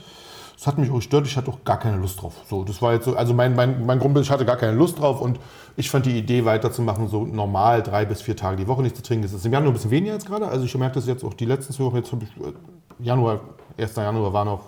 Das 0.59 0.67
hat 0.67 0.77
mich 0.77 0.91
auch 0.91 0.97
gestört, 0.97 1.25
ich 1.25 1.37
hatte 1.37 1.53
auch 1.53 1.63
gar 1.63 1.79
keine 1.79 1.99
Lust 1.99 2.21
drauf. 2.21 2.35
So, 2.51 2.65
das 2.65 2.83
war 2.83 2.93
jetzt 2.93 3.05
so, 3.05 3.15
also 3.15 3.33
mein, 3.33 3.55
mein, 3.55 3.87
mein 3.87 4.01
Grund, 4.01 4.19
ich 4.19 4.29
hatte 4.29 4.45
gar 4.45 4.57
keine 4.57 4.73
Lust 4.77 4.99
drauf 4.99 5.21
und 5.21 5.39
ich 5.77 5.89
fand 5.89 6.05
die 6.05 6.19
Idee 6.19 6.45
weiterzumachen, 6.45 7.07
so 7.07 7.25
normal 7.25 7.81
drei 7.85 8.05
bis 8.05 8.23
vier 8.23 8.35
Tage 8.35 8.57
die 8.57 8.67
Woche 8.67 8.83
nicht 8.83 8.97
zu 8.97 9.03
trinken. 9.03 9.23
Das 9.23 9.33
ist 9.33 9.47
im 9.47 9.53
Januar 9.53 9.71
ein 9.71 9.75
bisschen 9.75 9.93
weniger 9.93 10.15
jetzt 10.15 10.27
gerade. 10.27 10.49
Also 10.49 10.65
ich 10.65 10.77
merke 10.77 10.97
das 10.97 11.07
jetzt 11.07 11.23
auch 11.23 11.35
die 11.35 11.45
letzten 11.45 11.73
zwei 11.73 11.85
Wochen, 11.85 11.97
jetzt 11.97 12.13
ich, 12.13 12.45
äh, 12.45 12.53
Januar, 12.99 13.41
1. 13.79 13.95
Januar 13.95 14.33
war 14.33 14.45
noch, 14.45 14.63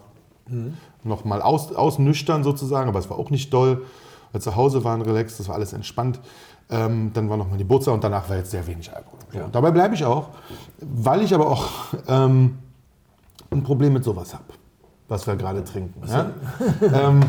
noch 1.02 1.24
mal 1.24 1.42
aus, 1.42 1.74
ausnüchtern 1.74 2.44
sozusagen, 2.44 2.88
aber 2.88 3.00
es 3.00 3.10
war 3.10 3.18
auch 3.18 3.30
nicht 3.30 3.52
doll. 3.52 3.82
Weil 4.30 4.40
zu 4.40 4.54
Hause 4.54 4.84
waren 4.84 5.02
relaxed, 5.02 5.40
das 5.40 5.48
war 5.48 5.56
alles 5.56 5.72
entspannt. 5.72 6.20
Ähm, 6.70 7.10
dann 7.12 7.28
war 7.28 7.36
noch 7.36 7.50
mal 7.50 7.56
die 7.56 7.64
Geburtstag 7.64 7.94
und 7.94 8.04
danach 8.04 8.28
war 8.28 8.36
jetzt 8.36 8.52
sehr 8.52 8.64
wenig 8.68 8.94
Alkohol. 8.94 9.18
Ja. 9.32 9.48
Dabei 9.50 9.72
bleibe 9.72 9.96
ich 9.96 10.04
auch, 10.04 10.28
weil 10.80 11.22
ich 11.22 11.34
aber 11.34 11.48
auch 11.48 11.66
ähm, 12.06 12.58
ein 13.50 13.64
Problem 13.64 13.92
mit 13.92 14.04
sowas 14.04 14.32
habe, 14.32 14.44
was 15.10 15.26
wir 15.26 15.36
gerade 15.36 15.62
trinken. 15.64 16.02
Ja? 16.08 16.30
ähm, 16.92 17.20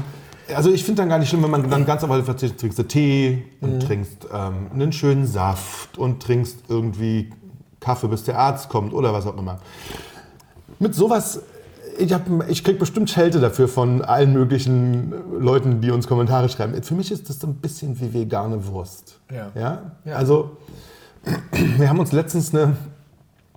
also 0.55 0.71
ich 0.71 0.83
finde 0.83 1.01
dann 1.01 1.09
gar 1.09 1.17
nicht 1.19 1.29
schlimm, 1.29 1.43
wenn 1.43 1.51
man 1.51 1.69
dann 1.69 1.85
ganz 1.85 2.03
alle 2.03 2.23
verzichtet, 2.23 2.59
trinkst 2.59 2.79
du 2.79 2.83
Tee 2.83 3.43
und 3.61 3.81
trinkst 3.81 4.27
ähm, 4.33 4.67
einen 4.73 4.91
schönen 4.91 5.25
Saft 5.25 5.97
und 5.97 6.21
trinkst 6.21 6.57
irgendwie 6.69 7.31
Kaffee, 7.79 8.07
bis 8.07 8.23
der 8.23 8.37
Arzt 8.37 8.69
kommt 8.69 8.93
oder 8.93 9.13
was 9.13 9.25
auch 9.25 9.37
immer. 9.37 9.59
Mit 10.79 10.93
sowas, 10.95 11.41
ich, 11.97 12.13
hab- 12.13 12.27
ich 12.49 12.63
kriege 12.63 12.79
bestimmt 12.79 13.09
Schelte 13.09 13.39
dafür 13.39 13.67
von 13.67 14.01
allen 14.03 14.33
möglichen 14.33 15.13
Leuten, 15.39 15.81
die 15.81 15.91
uns 15.91 16.07
Kommentare 16.07 16.49
schreiben. 16.49 16.81
Für 16.83 16.95
mich 16.95 17.11
ist 17.11 17.29
das 17.29 17.39
so 17.39 17.47
ein 17.47 17.55
bisschen 17.55 17.99
wie 17.99 18.13
vegane 18.13 18.65
Wurst. 18.67 19.19
Ja. 19.31 19.51
Ja? 19.59 19.91
Ja. 20.05 20.15
Also, 20.15 20.57
wir 21.77 21.87
haben 21.89 21.99
uns 21.99 22.11
letztens 22.11 22.53
eine 22.53 22.75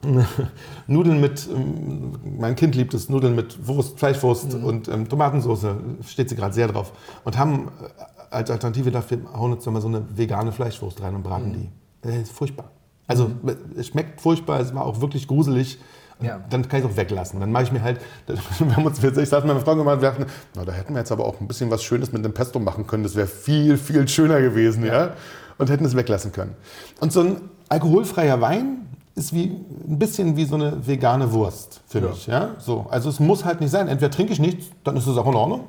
Nudeln 0.87 1.21
mit, 1.21 1.49
ähm, 1.49 2.13
mein 2.39 2.57
Kind 2.57 2.75
liebt 2.75 2.95
es, 2.95 3.09
Nudeln 3.09 3.35
mit 3.35 3.67
Wurst, 3.67 3.99
Fleischwurst 3.99 4.55
und 4.55 4.89
ähm, 4.89 5.09
Tomatensauce, 5.09 5.67
steht 6.07 6.29
sie 6.29 6.37
gerade 6.37 6.55
sehr 6.55 6.69
drauf. 6.69 6.93
Und 7.25 7.39
haben 7.39 7.69
äh, 7.83 8.35
als 8.35 8.51
Alternative 8.51 8.91
dafür, 8.91 9.19
hauen 9.35 9.53
uns 9.53 9.67
mal 9.67 9.81
so 9.81 9.89
eine 9.89 10.05
vegane 10.17 10.53
Fleischwurst 10.53 11.03
rein 11.03 11.15
und 11.15 11.23
braten 11.23 11.53
die. 11.53 11.71
Das 12.03 12.15
ist 12.15 12.33
furchtbar. 12.33 12.71
Also, 13.07 13.31
es 13.77 13.89
schmeckt 13.89 14.21
furchtbar, 14.21 14.61
es 14.61 14.75
war 14.75 14.85
auch 14.85 15.01
wirklich 15.01 15.29
gruselig. 15.29 15.79
Ja. 16.21 16.41
Dann 16.49 16.67
kann 16.69 16.81
ich 16.81 16.87
es 16.87 16.93
auch 16.93 16.97
weglassen. 16.97 17.41
Dann 17.41 17.51
mache 17.51 17.65
ich 17.65 17.73
mir 17.73 17.83
halt, 17.83 18.01
wir 18.27 18.77
haben 18.77 18.87
uns, 18.87 19.03
ich 19.03 19.29
saß 19.29 19.45
mit 19.45 19.49
meiner 19.49 19.61
Frau 19.61 19.75
gemacht 19.75 19.97
und 19.97 20.03
wir 20.03 20.11
dachten, 20.11 20.27
na, 20.55 20.65
da 20.65 20.73
hätten 20.73 20.95
wir 20.95 21.01
jetzt 21.01 21.13
aber 21.13 21.25
auch 21.25 21.41
ein 21.41 21.49
bisschen 21.49 21.71
was 21.71 21.83
Schönes 21.83 22.13
mit 22.13 22.25
dem 22.25 22.33
Pesto 22.33 22.59
machen 22.61 22.87
können. 22.87 23.03
Das 23.03 23.15
wäre 23.17 23.27
viel, 23.27 23.77
viel 23.77 24.07
schöner 24.09 24.41
gewesen, 24.41 24.85
ja. 24.85 25.15
Und 25.59 25.71
hätten 25.71 25.85
es 25.85 25.97
weglassen 25.97 26.33
können. 26.33 26.55
Und 27.01 27.13
so 27.13 27.21
ein 27.21 27.37
alkoholfreier 27.69 28.41
Wein 28.41 28.84
ist 29.15 29.33
wie 29.33 29.45
ein 29.45 29.99
bisschen 29.99 30.37
wie 30.37 30.45
so 30.45 30.57
eine 30.57 30.87
vegane 30.87 31.33
Wurst 31.33 31.81
für 31.87 32.01
Ja. 32.01 32.09
mich, 32.09 32.27
ja. 32.27 32.49
So, 32.59 32.87
also 32.91 33.09
es 33.09 33.21
muss 33.21 33.45
halt 33.45 33.61
nicht 33.61 33.71
sein. 33.71 33.89
Entweder 33.89 34.11
trinke 34.11 34.33
ich 34.33 34.41
nichts, 34.41 34.67
dann 34.83 34.97
ist 34.97 35.07
es 35.07 35.17
auch 35.17 35.27
in 35.29 35.35
Ordnung. 35.35 35.61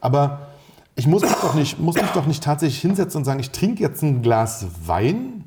Aber 0.00 0.48
ich 0.94 1.06
muss 1.06 1.22
mich 1.22 1.32
doch 1.32 1.54
nicht, 1.54 1.78
muss 1.78 1.96
mich 1.96 2.10
doch 2.14 2.26
nicht 2.26 2.42
tatsächlich 2.42 2.80
hinsetzen 2.80 3.18
und 3.18 3.24
sagen, 3.24 3.40
ich 3.40 3.50
trinke 3.50 3.82
jetzt 3.82 4.02
ein 4.02 4.22
Glas 4.22 4.66
Wein 4.86 5.44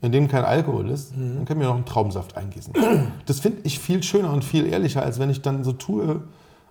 in 0.00 0.10
dem 0.10 0.26
kein 0.26 0.44
Alkohol 0.44 0.90
ist, 0.90 1.12
dann 1.12 1.44
können 1.44 1.60
wir 1.60 1.68
noch 1.68 1.76
einen 1.76 1.84
Traubensaft 1.84 2.36
eingießen. 2.36 2.72
Das 3.24 3.38
finde 3.38 3.58
ich 3.62 3.78
viel 3.78 4.02
schöner 4.02 4.32
und 4.32 4.44
viel 4.44 4.66
ehrlicher, 4.66 5.00
als 5.00 5.20
wenn 5.20 5.30
ich 5.30 5.42
dann 5.42 5.62
so 5.62 5.72
tue, 5.72 6.22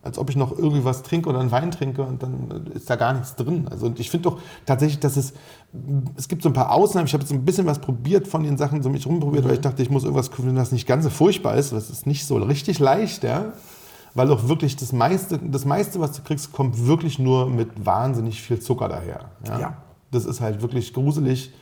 als 0.03 0.17
ob 0.17 0.29
ich 0.29 0.35
noch 0.35 0.57
irgendwie 0.57 0.83
was 0.83 1.03
trinke 1.03 1.29
oder 1.29 1.39
einen 1.39 1.51
Wein 1.51 1.69
trinke 1.69 2.01
und 2.01 2.23
dann 2.23 2.71
ist 2.73 2.89
da 2.89 2.95
gar 2.95 3.13
nichts 3.13 3.35
drin. 3.35 3.67
Also 3.69 3.85
und 3.85 3.99
ich 3.99 4.09
finde 4.09 4.29
doch 4.29 4.39
tatsächlich, 4.65 4.99
dass 4.99 5.15
es, 5.15 5.33
es 6.17 6.27
gibt 6.27 6.41
so 6.41 6.49
ein 6.49 6.53
paar 6.53 6.71
Ausnahmen. 6.71 7.05
Ich 7.05 7.13
habe 7.13 7.23
jetzt 7.23 7.31
ein 7.31 7.45
bisschen 7.45 7.67
was 7.67 7.79
probiert 7.79 8.27
von 8.27 8.43
den 8.43 8.57
Sachen, 8.57 8.81
so 8.81 8.89
mich 8.89 9.05
rumprobiert, 9.05 9.45
weil 9.45 9.53
ich 9.53 9.61
dachte, 9.61 9.83
ich 9.83 9.91
muss 9.91 10.03
irgendwas 10.03 10.29
finden, 10.29 10.55
das 10.55 10.71
nicht 10.71 10.87
ganz 10.87 11.03
so 11.03 11.11
furchtbar 11.11 11.55
ist. 11.55 11.71
Das 11.71 11.91
ist 11.91 12.07
nicht 12.07 12.25
so 12.25 12.37
richtig 12.37 12.79
leicht, 12.79 13.23
ja. 13.23 13.53
Weil 14.13 14.31
auch 14.31 14.47
wirklich 14.47 14.75
das 14.75 14.91
meiste, 14.91 15.37
das 15.37 15.65
meiste, 15.65 15.99
was 15.99 16.13
du 16.13 16.23
kriegst, 16.23 16.51
kommt 16.51 16.87
wirklich 16.87 17.19
nur 17.19 17.47
mit 17.47 17.85
wahnsinnig 17.85 18.41
viel 18.41 18.59
Zucker 18.59 18.89
daher. 18.89 19.31
Ja. 19.47 19.77
Das 20.09 20.25
ist 20.25 20.41
halt 20.41 20.61
wirklich 20.61 20.93
gruselig. 20.93 21.53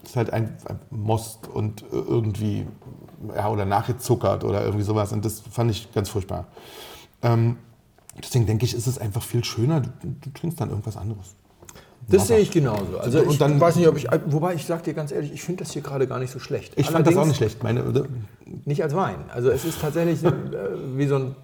Das 0.00 0.10
ist 0.12 0.16
halt 0.16 0.32
ein, 0.32 0.56
ein 0.66 0.78
Most 0.90 1.48
und 1.48 1.84
irgendwie, 1.90 2.66
ja, 3.36 3.48
oder 3.48 3.64
nachgezuckert 3.64 4.44
oder 4.44 4.64
irgendwie 4.64 4.84
sowas. 4.84 5.12
Und 5.12 5.24
das 5.24 5.40
fand 5.40 5.70
ich 5.70 5.92
ganz 5.92 6.08
furchtbar. 6.08 6.46
Ähm, 7.22 7.56
deswegen 8.18 8.46
denke 8.46 8.64
ich, 8.64 8.74
ist 8.74 8.86
es 8.86 8.98
einfach 8.98 9.22
viel 9.22 9.44
schöner, 9.44 9.80
du, 9.80 9.88
du 10.02 10.30
trinkst 10.30 10.60
dann 10.60 10.70
irgendwas 10.70 10.96
anderes. 10.96 11.34
Das 12.08 12.26
sehe 12.26 12.38
ich 12.38 12.50
genauso. 12.50 12.98
Also 12.98 13.20
Und 13.20 13.30
ich 13.30 13.38
dann- 13.38 13.60
weiß 13.60 13.76
nicht, 13.76 13.86
ob 13.86 13.96
ich, 13.96 14.08
wobei 14.26 14.54
ich 14.54 14.66
sage 14.66 14.82
dir 14.82 14.94
ganz 14.94 15.12
ehrlich, 15.12 15.32
ich 15.32 15.42
finde 15.42 15.62
das 15.62 15.72
hier 15.72 15.82
gerade 15.82 16.08
gar 16.08 16.18
nicht 16.18 16.32
so 16.32 16.40
schlecht. 16.40 16.72
Ich 16.76 16.90
fand 16.90 17.06
das 17.06 17.16
auch 17.16 17.24
nicht 17.26 17.36
schlecht. 17.36 17.62
Meine, 17.62 17.84
Nicht 18.64 18.82
als 18.82 18.94
Wein. 18.96 19.16
Also 19.32 19.50
es 19.50 19.64
ist 19.64 19.80
tatsächlich 19.80 20.22
äh, 20.24 20.32
wie 20.96 21.06
so 21.06 21.14
ein 21.16 21.36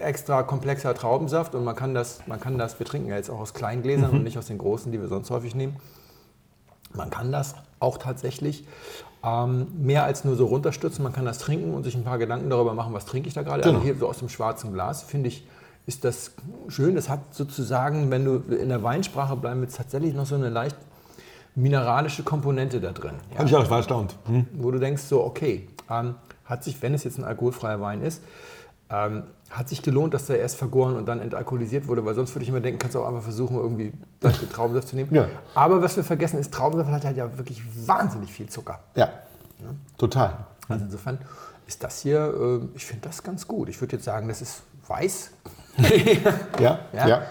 extra 0.00 0.44
komplexer 0.44 0.94
Traubensaft 0.94 1.54
und 1.56 1.64
man 1.64 1.74
kann 1.74 1.94
das, 1.94 2.20
man 2.28 2.38
kann 2.40 2.58
das, 2.58 2.78
wir 2.78 2.86
trinken 2.86 3.08
ja 3.08 3.16
jetzt 3.16 3.28
auch 3.28 3.40
aus 3.40 3.54
kleinen 3.54 3.82
Gläsern 3.82 4.10
und 4.10 4.22
nicht 4.22 4.38
aus 4.38 4.46
den 4.46 4.58
großen, 4.58 4.92
die 4.92 5.00
wir 5.00 5.08
sonst 5.08 5.30
häufig 5.30 5.56
nehmen. 5.56 5.76
Man 6.94 7.10
kann 7.10 7.32
das 7.32 7.54
auch 7.80 7.98
tatsächlich 7.98 8.64
ähm, 9.24 9.66
mehr 9.78 10.04
als 10.04 10.24
nur 10.24 10.36
so 10.36 10.46
runterstützen. 10.46 11.02
Man 11.02 11.12
kann 11.12 11.24
das 11.24 11.38
trinken 11.38 11.74
und 11.74 11.82
sich 11.82 11.96
ein 11.96 12.04
paar 12.04 12.18
Gedanken 12.18 12.48
darüber 12.50 12.72
machen, 12.72 12.92
was 12.94 13.04
trinke 13.04 13.28
ich 13.28 13.34
da 13.34 13.42
gerade. 13.42 13.62
Genau. 13.62 13.74
Also 13.74 13.84
hier 13.84 13.96
so 13.96 14.08
aus 14.08 14.18
dem 14.18 14.28
schwarzen 14.28 14.72
Glas, 14.72 15.02
finde 15.02 15.28
ich, 15.28 15.44
ist 15.88 16.04
das 16.04 16.32
schön. 16.68 16.94
Das 16.94 17.08
hat 17.08 17.34
sozusagen, 17.34 18.10
wenn 18.10 18.24
du 18.24 18.36
in 18.54 18.68
der 18.68 18.82
Weinsprache 18.82 19.36
bleiben 19.36 19.62
willst, 19.62 19.78
tatsächlich 19.78 20.14
noch 20.14 20.26
so 20.26 20.34
eine 20.34 20.50
leicht 20.50 20.76
mineralische 21.54 22.22
Komponente 22.22 22.78
da 22.78 22.92
drin. 22.92 23.14
Ja? 23.36 23.44
Ich 23.44 23.56
auch, 23.56 23.68
war 23.70 23.78
erstaunt. 23.78 24.14
Hm? 24.26 24.46
wo 24.52 24.70
du 24.70 24.78
denkst, 24.78 25.02
so, 25.02 25.24
okay, 25.24 25.66
ähm, 25.90 26.14
hat 26.44 26.62
sich, 26.62 26.80
wenn 26.82 26.92
es 26.92 27.04
jetzt 27.04 27.18
ein 27.18 27.24
alkoholfreier 27.24 27.80
Wein 27.80 28.02
ist, 28.02 28.22
ähm, 28.90 29.24
hat 29.48 29.70
sich 29.70 29.80
gelohnt, 29.80 30.12
dass 30.12 30.26
der 30.26 30.38
erst 30.38 30.56
vergoren 30.56 30.94
und 30.94 31.06
dann 31.06 31.20
entalkoholisiert 31.20 31.88
wurde, 31.88 32.04
weil 32.04 32.14
sonst 32.14 32.34
würde 32.34 32.42
ich 32.42 32.50
immer 32.50 32.60
denken, 32.60 32.78
kannst 32.78 32.94
du 32.94 33.00
auch 33.00 33.08
einfach 33.08 33.22
versuchen, 33.22 33.56
irgendwie 33.56 33.92
leichte 34.20 34.46
Traubensaft 34.46 34.88
zu 34.88 34.96
nehmen. 34.96 35.14
Ja. 35.14 35.26
Aber 35.54 35.80
was 35.80 35.96
wir 35.96 36.04
vergessen 36.04 36.38
ist, 36.38 36.52
Traubensaft 36.52 36.90
hat 36.90 37.04
halt 37.06 37.16
ja 37.16 37.38
wirklich 37.38 37.62
wahnsinnig 37.88 38.30
viel 38.30 38.46
Zucker. 38.50 38.80
Ja, 38.94 39.08
total. 39.96 40.36
Also 40.68 40.84
insofern 40.84 41.18
ist 41.66 41.82
das 41.82 42.00
hier, 42.02 42.60
äh, 42.62 42.76
ich 42.76 42.84
finde 42.84 43.08
das 43.08 43.22
ganz 43.22 43.48
gut. 43.48 43.70
Ich 43.70 43.80
würde 43.80 43.96
jetzt 43.96 44.04
sagen, 44.04 44.28
das 44.28 44.42
ist 44.42 44.62
weiß. 44.86 45.30
Ja, 46.60 46.78
ja. 46.92 47.22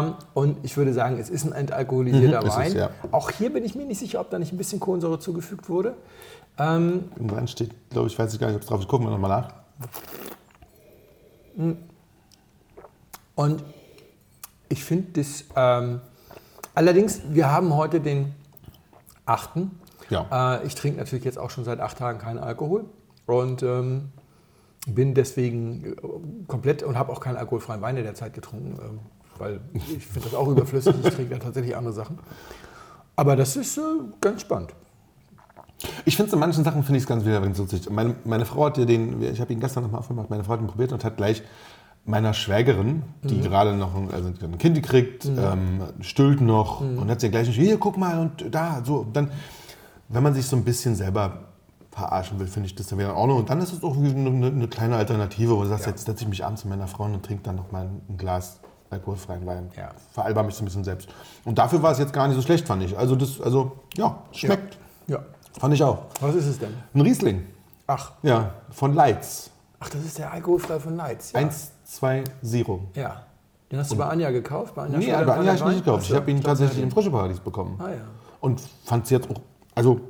Ähm, 0.00 0.14
und 0.34 0.64
ich 0.64 0.76
würde 0.76 0.92
sagen, 0.92 1.18
es 1.18 1.30
ist 1.30 1.44
ein 1.44 1.52
entalkoholisierter 1.52 2.40
Mhm, 2.40 2.46
ist 2.46 2.52
es, 2.54 2.58
Wein. 2.58 2.74
ja. 2.76 2.90
Auch 3.12 3.30
hier 3.30 3.52
bin 3.52 3.64
ich 3.64 3.74
mir 3.74 3.84
nicht 3.86 3.98
sicher, 4.00 4.20
ob 4.20 4.30
da 4.30 4.38
nicht 4.38 4.52
ein 4.52 4.56
bisschen 4.58 4.80
Kohlensäure 4.80 5.18
zugefügt 5.20 5.68
wurde. 5.68 5.94
Ähm, 6.58 7.04
Im 7.16 7.26
Brand 7.28 7.50
steht, 7.50 7.70
glaube 7.90 8.08
ich, 8.08 8.18
weiß 8.18 8.32
ich 8.34 8.40
gar 8.40 8.48
nicht, 8.48 8.56
ob 8.56 8.62
es 8.62 8.68
drauf 8.68 8.80
ist. 8.80 8.88
Gucken 8.88 9.06
wir 9.06 9.10
nochmal 9.10 9.42
nach. 11.56 11.78
Und 13.34 13.62
ich 14.68 14.84
finde 14.84 15.20
das. 15.20 15.44
Ähm, 15.56 16.00
allerdings, 16.74 17.20
wir 17.28 17.50
haben 17.50 17.74
heute 17.74 18.00
den 18.00 18.34
8. 19.26 19.50
Ja. 20.10 20.56
Äh, 20.58 20.66
ich 20.66 20.74
trinke 20.74 20.98
natürlich 20.98 21.24
jetzt 21.24 21.38
auch 21.38 21.50
schon 21.50 21.64
seit 21.64 21.80
acht 21.80 21.98
Tagen 21.98 22.18
keinen 22.18 22.38
Alkohol 22.38 22.84
und 23.26 23.62
ähm, 23.62 24.10
bin 24.86 25.14
deswegen 25.14 25.84
äh, 25.84 26.46
komplett 26.46 26.82
und 26.82 26.98
habe 26.98 27.12
auch 27.12 27.20
keinen 27.20 27.36
alkoholfreien 27.36 27.80
Wein 27.80 27.96
in 27.96 28.04
der 28.04 28.14
Zeit 28.14 28.34
getrunken, 28.34 28.78
ähm, 28.82 28.98
weil 29.38 29.60
ich 29.74 30.06
finde 30.06 30.28
das 30.28 30.34
auch 30.34 30.48
überflüssig. 30.48 30.94
Ich 31.02 31.14
trinke 31.14 31.32
ja 31.32 31.38
tatsächlich 31.38 31.76
andere 31.76 31.94
Sachen. 31.94 32.18
Aber 33.16 33.36
das 33.36 33.56
ist 33.56 33.78
äh, 33.78 33.82
ganz 34.20 34.42
spannend. 34.42 34.74
Ich 36.04 36.16
finde 36.16 36.28
es 36.28 36.32
in 36.32 36.40
manchen 36.40 36.64
Sachen 36.64 36.82
finde 36.82 36.98
ich 36.98 37.04
es 37.04 37.08
ganz 37.08 37.24
wieder 37.24 37.40
lustig. 37.40 37.90
Meine, 37.90 38.14
meine 38.24 38.46
Frau 38.46 38.66
hat 38.66 38.78
ja 38.78 38.84
den, 38.84 39.20
ich 39.22 39.40
habe 39.40 39.52
ihn 39.52 39.60
gestern 39.60 39.84
nochmal 39.84 40.00
aufgemacht, 40.00 40.30
meine 40.30 40.44
Frau 40.44 40.54
hat 40.54 40.60
ihn 40.60 40.66
probiert 40.66 40.92
und 40.92 41.04
hat 41.04 41.16
gleich 41.16 41.42
meiner 42.06 42.34
Schwägerin, 42.34 43.02
die 43.22 43.40
gerade 43.40 43.74
noch 43.74 43.94
ein, 43.94 44.10
also 44.10 44.28
ein 44.28 44.58
Kind 44.58 44.74
gekriegt, 44.74 45.24
ähm, 45.24 45.80
stillt 46.00 46.40
noch 46.40 46.80
und 46.80 47.08
hat 47.08 47.20
sie 47.20 47.30
gleich 47.30 47.46
nicht, 47.46 47.56
hier 47.56 47.78
guck 47.78 47.96
mal 47.96 48.18
und 48.18 48.54
da, 48.54 48.82
so. 48.84 48.96
Und 48.98 49.16
dann, 49.16 49.30
wenn 50.08 50.22
man 50.22 50.34
sich 50.34 50.46
so 50.46 50.56
ein 50.56 50.64
bisschen 50.64 50.94
selber 50.94 51.53
verarschen 51.94 52.38
will, 52.40 52.46
finde 52.46 52.66
ich 52.66 52.74
das 52.74 52.88
dann 52.88 52.98
wieder 52.98 53.10
in 53.10 53.14
Ordnung. 53.16 53.38
Und 53.38 53.50
dann 53.50 53.60
ist 53.60 53.72
es 53.72 53.82
auch 53.82 53.94
wie 53.98 54.10
eine, 54.10 54.46
eine 54.46 54.68
kleine 54.68 54.96
Alternative, 54.96 55.56
wo 55.56 55.62
du 55.62 55.68
sagst, 55.68 55.86
jetzt 55.86 56.04
setze 56.06 56.24
ich 56.24 56.28
mich 56.28 56.44
abends 56.44 56.64
mit 56.64 56.76
meiner 56.76 56.88
Frau 56.88 57.04
und 57.04 57.24
trinke 57.24 57.42
dann 57.44 57.56
noch 57.56 57.70
mal 57.70 57.86
ein 58.08 58.16
Glas 58.16 58.60
alkoholfreien 58.90 59.46
Wein. 59.46 59.70
Ja. 59.76 59.90
Veralber 60.12 60.42
mich 60.42 60.54
so 60.54 60.62
ein 60.62 60.66
bisschen 60.66 60.84
selbst. 60.84 61.08
Und 61.44 61.58
dafür 61.58 61.82
war 61.82 61.92
es 61.92 61.98
jetzt 61.98 62.12
gar 62.12 62.26
nicht 62.26 62.36
so 62.36 62.42
schlecht, 62.42 62.66
fand 62.66 62.82
ich. 62.82 62.96
Also 62.96 63.16
das, 63.16 63.40
also 63.40 63.72
ja, 63.96 64.18
schmeckt. 64.32 64.78
Ja. 65.06 65.20
Fand 65.58 65.74
ich 65.74 65.82
auch. 65.82 66.06
Was 66.20 66.34
ist 66.34 66.46
es 66.46 66.58
denn? 66.58 66.74
Ein 66.94 67.00
Riesling. 67.00 67.46
Ach, 67.86 68.12
Ja, 68.22 68.54
von 68.70 68.94
Leitz. 68.94 69.50
ach 69.78 69.88
das 69.90 70.04
ist 70.04 70.18
der 70.18 70.32
alkoholfrei 70.32 70.80
von 70.80 70.96
Leitz. 70.96 71.32
Ja. 71.32 71.40
120. 71.40 72.66
Ja. 72.94 73.22
Den 73.70 73.78
hast 73.78 73.92
du 73.92 73.96
bei 73.96 74.06
Anja 74.06 74.30
gekauft? 74.30 74.74
Bei 74.74 74.82
Anja 74.82 74.98
Nee, 74.98 75.04
Schneider 75.06 75.26
bei 75.26 75.34
Anja 75.36 75.52
habe 75.52 75.70
ich 75.70 75.76
nicht 75.76 75.84
gekauft. 75.84 76.06
Ich 76.08 76.14
habe 76.14 76.30
ihn 76.30 76.42
tatsächlich 76.42 76.78
ich 76.78 76.82
im 76.84 76.88
glaub, 76.88 77.02
Frische 77.04 77.10
Paradies 77.10 77.40
bekommen. 77.40 77.78
Ah 77.78 77.90
ja. 77.90 77.96
Und 78.40 78.60
fand 78.84 79.04
es 79.04 79.10
jetzt 79.10 79.30
auch, 79.30 79.40
also 79.74 80.00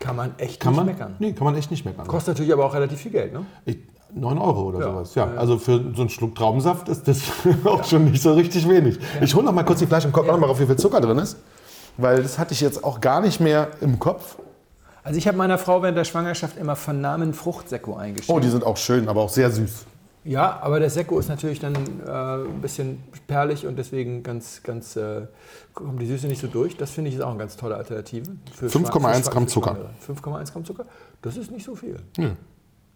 Kann 0.00 0.16
man 0.16 0.32
echt 0.38 0.58
kann 0.60 0.72
nicht 0.72 0.76
man, 0.78 0.86
meckern. 0.86 1.14
nee, 1.20 1.32
kann 1.32 1.44
man 1.44 1.54
echt 1.54 1.70
nicht 1.70 1.84
meckern. 1.84 2.06
Kostet 2.08 2.34
natürlich 2.34 2.52
aber 2.52 2.64
auch 2.64 2.74
relativ 2.74 2.98
viel 3.00 3.12
Geld, 3.12 3.32
ne? 3.32 3.44
Ich, 3.66 3.78
9 4.12 4.38
Euro 4.38 4.62
oder 4.70 4.80
Ja. 4.80 4.84
sowas. 4.92 5.14
Ja, 5.14 5.26
Ja, 5.26 5.34
ja. 5.34 5.38
also 5.38 5.58
für 5.58 5.78
so 5.94 6.00
einen 6.00 6.08
Schluck 6.10 6.34
Traubensaft 6.34 6.88
ist 6.88 7.06
das 7.06 7.20
auch 7.64 7.84
schon 7.84 8.06
nicht 8.10 8.22
so 8.22 8.32
richtig 8.32 8.68
wenig. 8.68 8.98
Ich 9.20 9.34
hole 9.34 9.44
noch 9.44 9.52
mal 9.52 9.62
kurz 9.62 9.78
die 9.78 9.86
Flasche 9.86 10.08
und 10.08 10.12
gucke 10.12 10.26
noch 10.26 10.38
mal, 10.38 10.48
auf 10.50 10.58
wie 10.58 10.66
viel 10.66 10.76
Zucker 10.76 11.00
drin 11.00 11.18
ist. 11.18 11.36
Weil 11.96 12.22
das 12.22 12.38
hatte 12.38 12.52
ich 12.54 12.60
jetzt 12.60 12.82
auch 12.82 13.00
gar 13.00 13.20
nicht 13.20 13.40
mehr 13.40 13.68
im 13.82 13.98
Kopf. 13.98 14.36
Also 15.04 15.18
ich 15.18 15.28
habe 15.28 15.36
meiner 15.38 15.58
Frau 15.58 15.82
während 15.82 15.96
der 15.96 16.04
Schwangerschaft 16.04 16.56
immer 16.56 16.76
von 16.76 17.00
Namen 17.00 17.32
Fruchtsekko 17.34 17.94
eingeschrieben. 17.96 18.34
Oh, 18.36 18.40
die 18.40 18.48
sind 18.48 18.64
auch 18.64 18.76
schön, 18.76 19.08
aber 19.08 19.20
auch 19.22 19.28
sehr 19.30 19.50
süß. 19.50 19.84
Ja, 20.22 20.60
aber 20.62 20.80
der 20.80 20.90
Sekko 20.90 21.18
ist 21.18 21.28
natürlich 21.28 21.60
dann 21.60 21.74
äh, 21.74 22.10
ein 22.46 22.60
bisschen 22.60 23.02
perlig 23.26 23.66
und 23.66 23.76
deswegen 23.76 24.22
ganz, 24.22 24.62
ganz 24.62 24.94
äh, 24.96 25.26
kommt 25.72 26.00
die 26.02 26.06
Süße 26.06 26.26
nicht 26.26 26.40
so 26.40 26.46
durch. 26.46 26.76
Das 26.76 26.90
finde 26.90 27.08
ich 27.08 27.16
ist 27.16 27.22
auch 27.22 27.30
eine 27.30 27.38
ganz 27.38 27.56
tolle 27.56 27.76
Alternative. 27.76 28.30
für 28.52 28.66
5,1 28.66 28.90
Schwa- 28.90 29.22
für 29.24 29.30
Gramm 29.30 29.48
Zucker. 29.48 29.76
für 29.98 30.14
Schwangere. 30.14 30.40
5,1 30.44 30.52
Gramm 30.52 30.64
Zucker, 30.66 30.84
das 31.22 31.36
ist 31.38 31.50
nicht 31.50 31.64
so 31.64 31.74
viel. 31.74 31.96
Nö, 32.18 32.32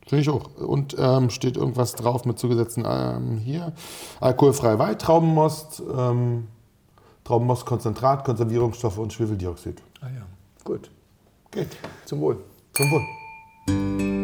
finde 0.07 0.21
ich 0.23 0.29
auch. 0.29 0.55
Und 0.57 0.97
ähm, 0.99 1.31
steht 1.31 1.57
irgendwas 1.57 1.95
drauf 1.95 2.27
mit 2.27 2.39
zugesetzten, 2.39 2.85
ähm, 2.87 3.39
hier, 3.39 3.73
alkoholfreie 4.21 4.79
Wein, 4.79 4.99
Traubenmost, 4.99 5.83
ähm, 5.97 6.49
Traubenmostkonzentrat, 7.25 8.25
Konservierungsstoffe 8.27 8.99
und 8.99 9.15
Schwefeldioxid. 9.15 9.81
Ah 10.03 10.09
ja, 10.15 10.27
gut. 10.63 10.91
Geht. 11.51 11.69
Zum 12.05 12.21
Wohl. 12.21 12.37
Zum 12.75 12.91
Wohl. 12.91 14.24